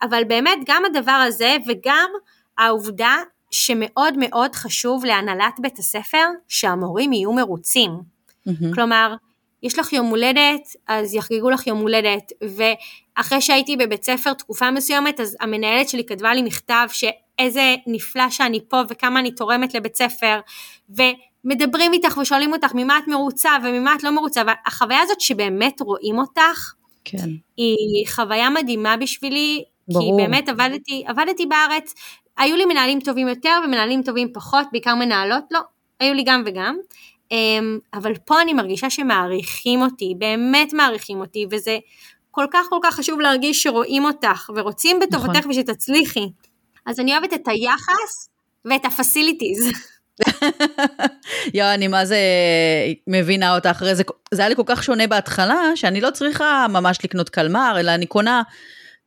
[0.01, 2.09] אבל באמת גם הדבר הזה וגם
[2.57, 3.15] העובדה
[3.51, 7.91] שמאוד מאוד חשוב להנהלת בית הספר שהמורים יהיו מרוצים.
[7.91, 8.75] Mm-hmm.
[8.75, 9.15] כלומר,
[9.63, 15.19] יש לך יום הולדת, אז יחגגו לך יום הולדת, ואחרי שהייתי בבית ספר תקופה מסוימת,
[15.19, 20.39] אז המנהלת שלי כתבה לי מכתב שאיזה נפלא שאני פה וכמה אני תורמת לבית ספר,
[20.97, 21.01] ו...
[21.43, 26.17] מדברים איתך ושואלים אותך ממה את מרוצה וממה את לא מרוצה, והחוויה הזאת שבאמת רואים
[26.17, 26.73] אותך,
[27.05, 27.29] כן.
[27.57, 30.17] היא חוויה מדהימה בשבילי, ברור.
[30.17, 31.93] כי באמת עבדתי, עבדתי בארץ,
[32.37, 35.59] היו לי מנהלים טובים יותר ומנהלים טובים פחות, בעיקר מנהלות לא,
[35.99, 36.77] היו לי גם וגם,
[37.31, 41.77] אמ, אבל פה אני מרגישה שמעריכים אותי, באמת מעריכים אותי, וזה
[42.31, 45.51] כל כך כל כך חשוב להרגיש שרואים אותך ורוצים בטובתך נכון.
[45.51, 46.29] ושתצליחי.
[46.85, 48.29] אז אני אוהבת את היחס
[48.65, 49.71] ואת הפסיליטיז.
[51.53, 52.19] יואו, אני מה זה
[53.07, 57.29] מבינה אותך, זה, זה היה לי כל כך שונה בהתחלה, שאני לא צריכה ממש לקנות
[57.29, 58.41] קלמר, אלא אני קונה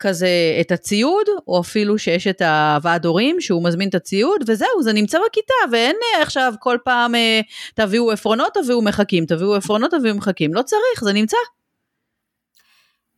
[0.02, 0.28] כזה
[0.60, 5.18] את הציוד, או אפילו שיש את הוועד הורים שהוא מזמין את הציוד, וזהו, זה נמצא
[5.28, 7.40] בכיתה, ואין אה, עכשיו כל פעם אה,
[7.74, 11.36] תביאו עפרונות, תביאו מחכים, תביאו עפרונות, תביאו מחכים, לא צריך, זה נמצא.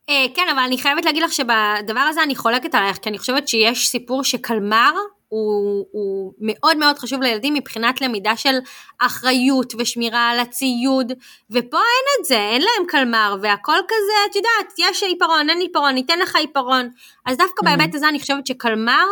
[0.09, 3.49] אה, כן, אבל אני חייבת להגיד לך שבדבר הזה אני חולקת עלייך, כי אני חושבת
[3.49, 4.93] שיש סיפור שקלמר
[5.35, 8.59] הוא, הוא מאוד מאוד חשוב לילדים מבחינת למידה של
[9.01, 11.13] אחריות ושמירה על הציוד,
[11.51, 15.95] ופה אין את זה, אין להם קלמר, והכל כזה, את יודעת, יש עיפרון, אין עיפרון,
[15.95, 16.89] ניתן לך עיפרון.
[17.27, 17.65] אז דווקא mm.
[17.65, 19.05] בהיבט הזה אני חושבת שקלמר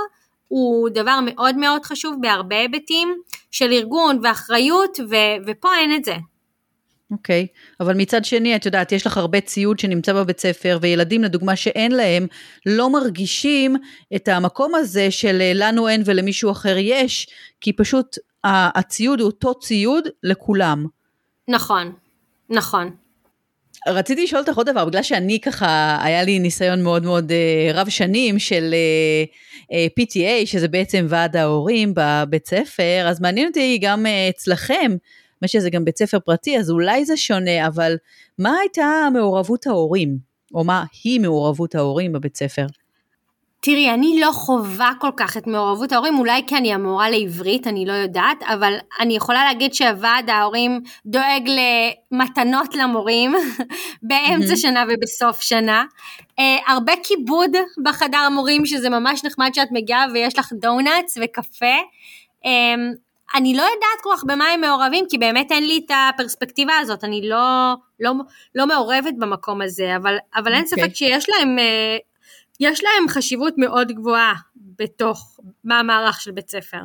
[0.48, 3.18] הוא דבר מאוד מאוד חשוב בהרבה היבטים
[3.50, 6.14] של ארגון ואחריות, ו- ופה אין את זה.
[7.12, 7.74] אוקיי, okay.
[7.80, 11.92] אבל מצד שני, את יודעת, יש לך הרבה ציוד שנמצא בבית ספר, וילדים, לדוגמה, שאין
[11.92, 12.26] להם,
[12.66, 13.76] לא מרגישים
[14.16, 17.26] את המקום הזה של אה, לנו אין ולמישהו אחר יש,
[17.60, 20.86] כי פשוט הציוד הוא אותו ציוד לכולם.
[21.48, 21.92] נכון,
[22.50, 22.90] נכון.
[23.88, 27.88] רציתי לשאול אותך עוד דבר, בגלל שאני ככה, היה לי ניסיון מאוד מאוד uh, רב
[27.88, 28.74] שנים של
[29.64, 34.96] uh, PTA, שזה בעצם ועד ההורים בבית ספר, אז מעניין אותי גם אצלכם,
[35.42, 37.96] מה שזה גם בית ספר פרטי, אז אולי זה שונה, אבל
[38.38, 40.32] מה הייתה מעורבות ההורים?
[40.54, 42.66] או מה היא מעורבות ההורים בבית ספר?
[43.60, 47.86] תראי, אני לא חווה כל כך את מעורבות ההורים, אולי כי אני המורה לעברית, אני
[47.86, 53.34] לא יודעת, אבל אני יכולה להגיד שהוועד ההורים דואג למתנות למורים
[54.08, 55.84] באמצע שנה ובסוף שנה.
[56.30, 57.50] Uh, הרבה כיבוד
[57.84, 61.76] בחדר המורים, שזה ממש נחמד שאת מגיעה ויש לך דונלדס וקפה.
[62.44, 62.96] Um,
[63.34, 67.04] אני לא יודעת כל כך במה הם מעורבים, כי באמת אין לי את הפרספקטיבה הזאת,
[67.04, 68.12] אני לא, לא,
[68.54, 70.70] לא מעורבת במקום הזה, אבל, אבל אין okay.
[70.70, 70.84] אוקיי.
[70.84, 71.96] ספק שיש להם, אה,
[72.60, 76.80] יש להם חשיבות מאוד גבוהה בתוך המערך של בית ספר.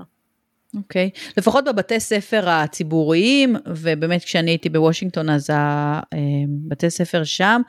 [0.75, 1.31] אוקיי, okay.
[1.37, 7.61] לפחות בבתי ספר הציבוריים, ובאמת כשאני הייתי בוושינגטון אז הבתי אה, ספר שם,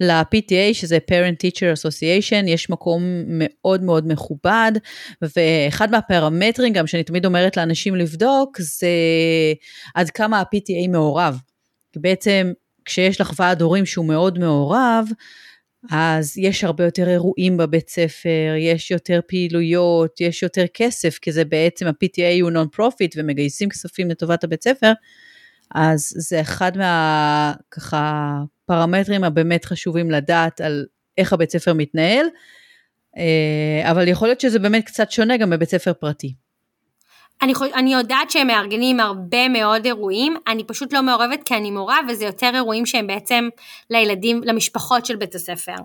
[0.00, 4.72] ל-PTA שזה Parent Teacher Association, יש מקום מאוד מאוד מכובד,
[5.22, 8.88] ואחד מהפרמטרים גם שאני תמיד אומרת לאנשים לבדוק, זה
[9.94, 11.38] עד כמה ה-PTA מעורב.
[11.92, 12.52] כי בעצם
[12.84, 15.08] כשיש לך ועד הורים שהוא מאוד מעורב,
[15.90, 21.44] אז יש הרבה יותר אירועים בבית ספר, יש יותר פעילויות, יש יותר כסף, כי זה
[21.44, 24.92] בעצם ה-PTA הוא non profit ומגייסים כספים לטובת הבית ספר,
[25.74, 27.52] אז זה אחד מה...
[28.66, 30.86] פרמטרים הבאמת חשובים לדעת על
[31.18, 32.26] איך הבית ספר מתנהל,
[33.16, 36.34] אה, אבל יכול להיות שזה באמת קצת שונה גם בבית ספר פרטי.
[37.42, 41.98] אני, אני יודעת שהם מארגנים הרבה מאוד אירועים, אני פשוט לא מעורבת כי אני מורה,
[42.08, 43.48] וזה יותר אירועים שהם בעצם
[43.90, 45.76] לילדים, למשפחות של בית הספר.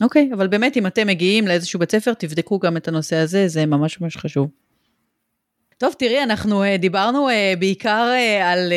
[0.00, 3.48] אוקיי, okay, אבל באמת אם אתם מגיעים לאיזשהו בית ספר, תבדקו גם את הנושא הזה,
[3.48, 4.48] זה ממש ממש חשוב.
[5.78, 8.72] טוב, תראי, אנחנו uh, דיברנו uh, בעיקר uh, על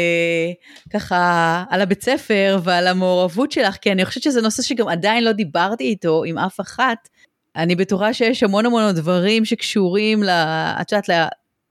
[0.93, 5.31] ככה, על הבית ספר ועל המעורבות שלך, כי אני חושבת שזה נושא שגם עדיין לא
[5.31, 7.09] דיברתי איתו עם אף אחת.
[7.55, 10.29] אני בטוחה שיש המון המון דברים שקשורים, ל,
[10.81, 11.09] את יודעת,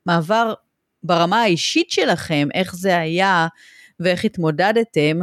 [0.07, 0.55] למעבר
[1.03, 3.47] ברמה האישית שלכם, איך זה היה
[4.01, 5.21] ואיך התמודדתם,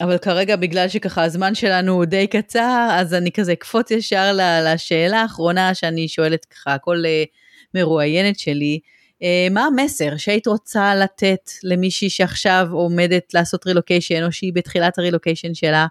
[0.00, 5.74] אבל כרגע בגלל שככה הזמן שלנו די קצר, אז אני כזה אקפוץ ישר לשאלה האחרונה
[5.74, 7.28] שאני שואלת ככה כל uh,
[7.74, 8.80] מרואיינת שלי.
[9.14, 15.54] Uh, מה המסר שהיית רוצה לתת למישהי שעכשיו עומדת לעשות רילוקיישן, או שהיא בתחילת הרילוקיישן
[15.54, 15.86] שלה,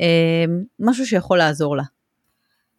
[0.00, 0.02] uh,
[0.80, 1.95] משהו שיכול לעזור לה?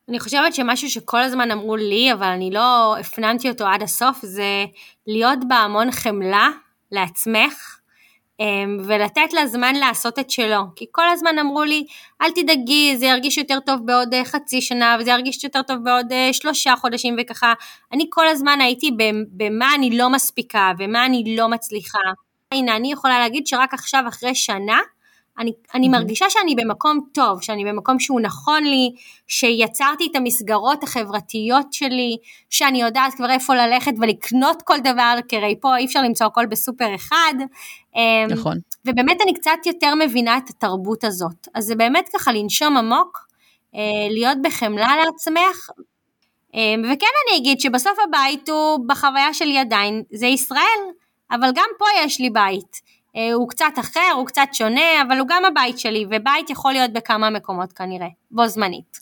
[0.09, 4.65] אני חושבת שמשהו שכל הזמן אמרו לי, אבל אני לא הפנמתי אותו עד הסוף, זה
[5.07, 6.49] להיות בהמון חמלה
[6.91, 7.79] לעצמך,
[8.39, 10.61] אמ, ולתת לה זמן לעשות את שלו.
[10.75, 11.85] כי כל הזמן אמרו לי,
[12.21, 16.11] אל תדאגי, זה ירגיש יותר טוב בעוד אה, חצי שנה, וזה ירגיש יותר טוב בעוד
[16.11, 17.53] אה, שלושה חודשים וככה.
[17.93, 18.91] אני כל הזמן הייתי
[19.31, 21.99] במה אני לא מספיקה, ומה אני לא מצליחה.
[22.51, 24.79] הנה, אני יכולה להגיד שרק עכשיו, אחרי שנה,
[25.39, 28.91] אני, אני מרגישה שאני במקום טוב, שאני במקום שהוא נכון לי,
[29.27, 32.17] שיצרתי את המסגרות החברתיות שלי,
[32.49, 36.45] שאני יודעת כבר איפה ללכת ולקנות כל דבר, כי הרי פה אי אפשר למצוא הכל
[36.45, 37.33] בסופר אחד.
[37.95, 38.57] אמ, נכון.
[38.85, 41.47] ובאמת אני קצת יותר מבינה את התרבות הזאת.
[41.55, 43.27] אז זה באמת ככה לנשום עמוק,
[43.75, 45.69] אה, להיות בחמלה לעצמך,
[46.53, 50.81] אמ, וכן אני אגיד שבסוף הבית הוא בחוויה שלי עדיין, זה ישראל,
[51.31, 52.86] אבל גם פה יש לי בית.
[53.17, 56.93] אה, הוא קצת אחר, הוא קצת שונה, אבל הוא גם הבית שלי, ובית יכול להיות
[56.93, 58.99] בכמה מקומות כנראה, בו זמנית.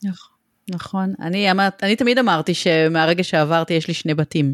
[0.70, 4.54] נכון, אני, אמרת, אני תמיד אמרתי שמהרגע שעברתי יש לי שני בתים.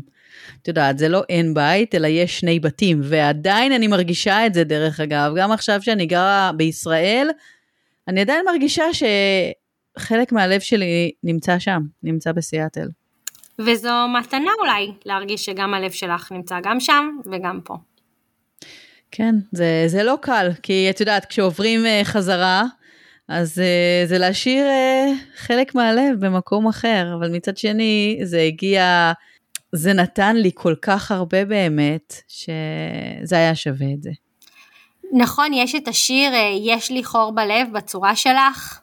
[0.62, 4.64] את יודעת, זה לא אין בית, אלא יש שני בתים, ועדיין אני מרגישה את זה
[4.64, 7.30] דרך אגב, גם עכשיו שאני גרה בישראל,
[8.08, 9.04] אני עדיין מרגישה ש...
[9.98, 12.88] חלק מהלב שלי נמצא שם, נמצא בסיאטל.
[13.60, 17.76] וזו מתנה אולי, להרגיש שגם הלב שלך נמצא גם שם וגם פה.
[19.12, 22.64] כן, זה, זה לא קל, כי את יודעת, כשעוברים uh, חזרה,
[23.28, 29.12] אז uh, זה להשאיר uh, חלק מהלב במקום אחר, אבל מצד שני, זה הגיע,
[29.72, 34.12] זה נתן לי כל כך הרבה באמת, שזה היה שווה את זה.
[35.14, 36.32] נכון, יש את השיר
[36.62, 38.80] "יש לי חור בלב" בצורה שלך.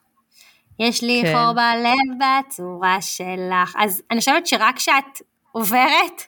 [0.81, 1.35] יש לי כן.
[1.35, 3.75] חור בלב בצורה שלך.
[3.79, 5.23] אז אני חושבת שרק כשאת
[5.53, 6.23] עוברת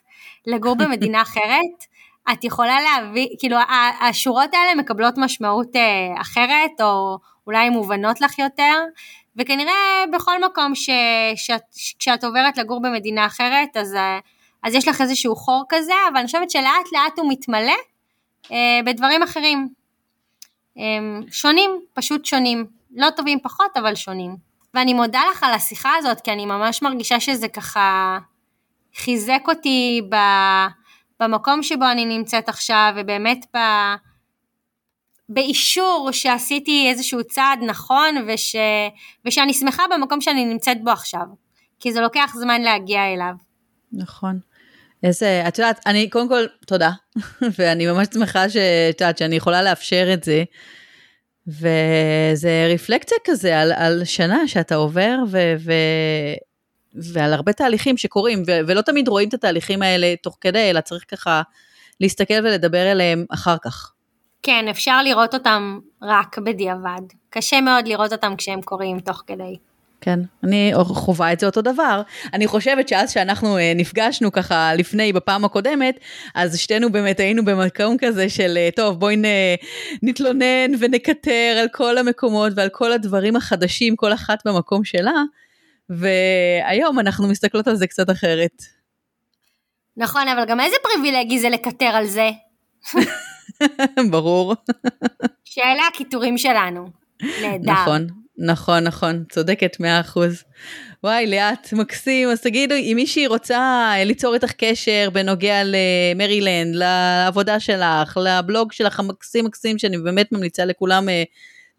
[0.47, 1.85] לגור במדינה אחרת,
[2.33, 3.57] את יכולה להביא, כאילו
[4.01, 7.17] השורות האלה מקבלות משמעות אה, אחרת, או
[7.47, 8.83] אולי מובנות לך יותר,
[9.35, 10.89] וכנראה בכל מקום ש,
[11.35, 11.61] שאת,
[11.99, 14.19] כשאת עוברת לגור במדינה אחרת, אז, אה,
[14.63, 17.73] אז יש לך איזשהו חור כזה, אבל אני חושבת שלאט לאט הוא מתמלא
[18.51, 19.69] אה, בדברים אחרים.
[20.77, 20.83] אה,
[21.31, 22.65] שונים, פשוט שונים.
[22.95, 24.35] לא טובים פחות, אבל שונים.
[24.73, 28.17] ואני מודה לך על השיחה הזאת, כי אני ממש מרגישה שזה ככה
[28.95, 30.15] חיזק אותי ב...
[31.21, 33.57] במקום שבו אני נמצאת עכשיו, ובאמת ב...
[35.29, 38.55] באישור שעשיתי איזשהו צעד נכון, וש...
[39.25, 41.25] ושאני שמחה במקום שאני נמצאת בו עכשיו,
[41.79, 43.33] כי זה לוקח זמן להגיע אליו.
[43.93, 44.39] נכון.
[45.03, 46.91] איזה, את יודעת, אני קודם כל, תודה,
[47.57, 50.43] ואני ממש שמחה שאת יודעת, שאני יכולה לאפשר את זה.
[51.47, 55.71] וזה רפלקציה כזה על, על שנה שאתה עובר ו, ו,
[56.95, 61.05] ועל הרבה תהליכים שקורים, ו, ולא תמיד רואים את התהליכים האלה תוך כדי, אלא צריך
[61.07, 61.41] ככה
[61.99, 63.91] להסתכל ולדבר אליהם אחר כך.
[64.43, 67.01] כן, אפשר לראות אותם רק בדיעבד.
[67.29, 69.57] קשה מאוד לראות אותם כשהם קורים תוך כדי.
[70.01, 72.01] כן, אני חווה את זה אותו דבר.
[72.33, 75.99] אני חושבת שאז שאנחנו אה, נפגשנו ככה לפני, בפעם הקודמת,
[76.35, 79.15] אז שתינו באמת היינו במקום כזה של, אה, טוב, בואי
[80.03, 85.23] נתלונן ונקטר על כל המקומות ועל כל הדברים החדשים, כל אחת במקום שלה,
[85.97, 88.63] והיום אנחנו מסתכלות על זה קצת אחרת.
[89.97, 92.29] נכון, אבל גם איזה פריבילגי זה לקטר על זה.
[94.11, 94.55] ברור.
[95.43, 96.89] שאלה הקיטורים שלנו.
[97.41, 97.71] נהדר.
[97.71, 100.43] נכון, נכון, נכון, צודקת מאה אחוז.
[101.03, 108.19] וואי, ליאת, מקסים, אז תגידו, אם מישהי רוצה ליצור איתך קשר בנוגע למרילנד, לעבודה שלך,
[108.23, 111.23] לבלוג שלך המקסים מקסים, שאני באמת ממליצה לכולם אה,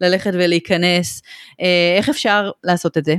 [0.01, 1.21] ללכת ולהיכנס,
[1.61, 3.15] אה, איך אפשר לעשות את זה?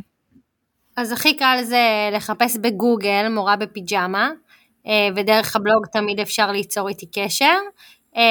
[0.97, 4.31] אז הכי קל זה לחפש בגוגל מורה בפיג'מה,
[4.87, 7.57] אה, ודרך הבלוג תמיד אפשר ליצור איתי קשר.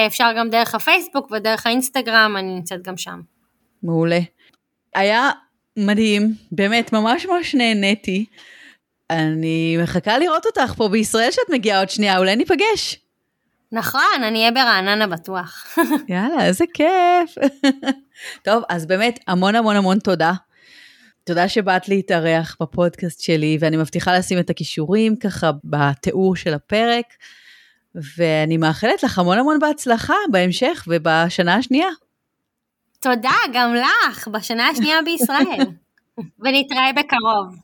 [0.08, 3.22] אפשר גם דרך הפייסבוק ודרך האינסטגרם, אני נמצאת גם שם.
[3.84, 4.20] מעולה.
[4.96, 5.32] היה
[5.78, 8.26] מדהים, באמת, ממש ממש נהניתי.
[9.10, 13.00] אני מחכה לראות אותך פה בישראל שאת מגיעה עוד שנייה, אולי ניפגש.
[13.72, 15.78] נכון, אני אהיה ברעננה בטוח.
[16.10, 17.36] יאללה, איזה כיף.
[18.46, 20.34] טוב, אז באמת, המון המון המון תודה.
[21.24, 27.06] תודה שבאת להתארח בפודקאסט שלי, ואני מבטיחה לשים את הכישורים ככה בתיאור של הפרק,
[28.18, 31.90] ואני מאחלת לך המון המון בהצלחה בהמשך ובשנה השנייה.
[33.00, 35.66] תודה, גם לך, בשנה השנייה בישראל.
[36.42, 37.56] ונתראה בקרוב.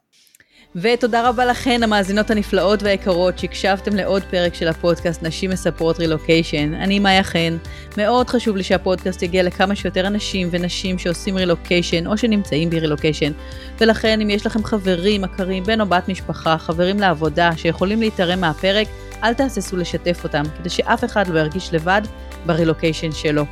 [0.75, 6.73] ותודה רבה לכן, המאזינות הנפלאות והיקרות, שהקשבתם לעוד פרק של הפודקאסט נשים מספרות רילוקיישן.
[6.73, 7.57] אני מאיה חן.
[7.97, 13.31] מאוד חשוב לי שהפודקאסט יגיע לכמה שיותר אנשים ונשים שעושים רילוקיישן או שנמצאים ברילוקיישן.
[13.79, 18.87] ולכן, אם יש לכם חברים, מכרים, בן או בת משפחה, חברים לעבודה, שיכולים להתערם מהפרק,
[19.23, 22.01] אל תהססו לשתף אותם, כדי שאף אחד לא ירגיש לבד
[22.45, 23.45] ברילוקיישן שלו.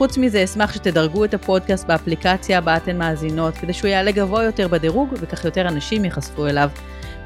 [0.00, 4.68] חוץ מזה, אשמח שתדרגו את הפודקאסט באפליקציה בה אתן מאזינות, כדי שהוא יעלה גבוה יותר
[4.68, 6.70] בדירוג, וכך יותר אנשים ייחשפו אליו.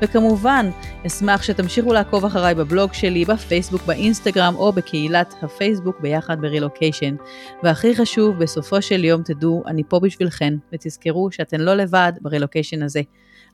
[0.02, 0.70] וכמובן,
[1.06, 7.16] אשמח שתמשיכו לעקוב אחריי בבלוג שלי, בפייסבוק, באינסטגרם או בקהילת הפייסבוק ביחד ברילוקיישן.
[7.62, 13.02] והכי חשוב, בסופו של יום תדעו, אני פה בשבילכן, ותזכרו שאתן לא לבד ברילוקיישן הזה.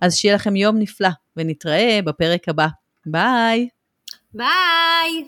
[0.00, 2.66] אז שיהיה לכם יום נפלא, ונתראה בפרק הבא.
[3.06, 3.68] ביי!
[4.34, 5.24] ביי!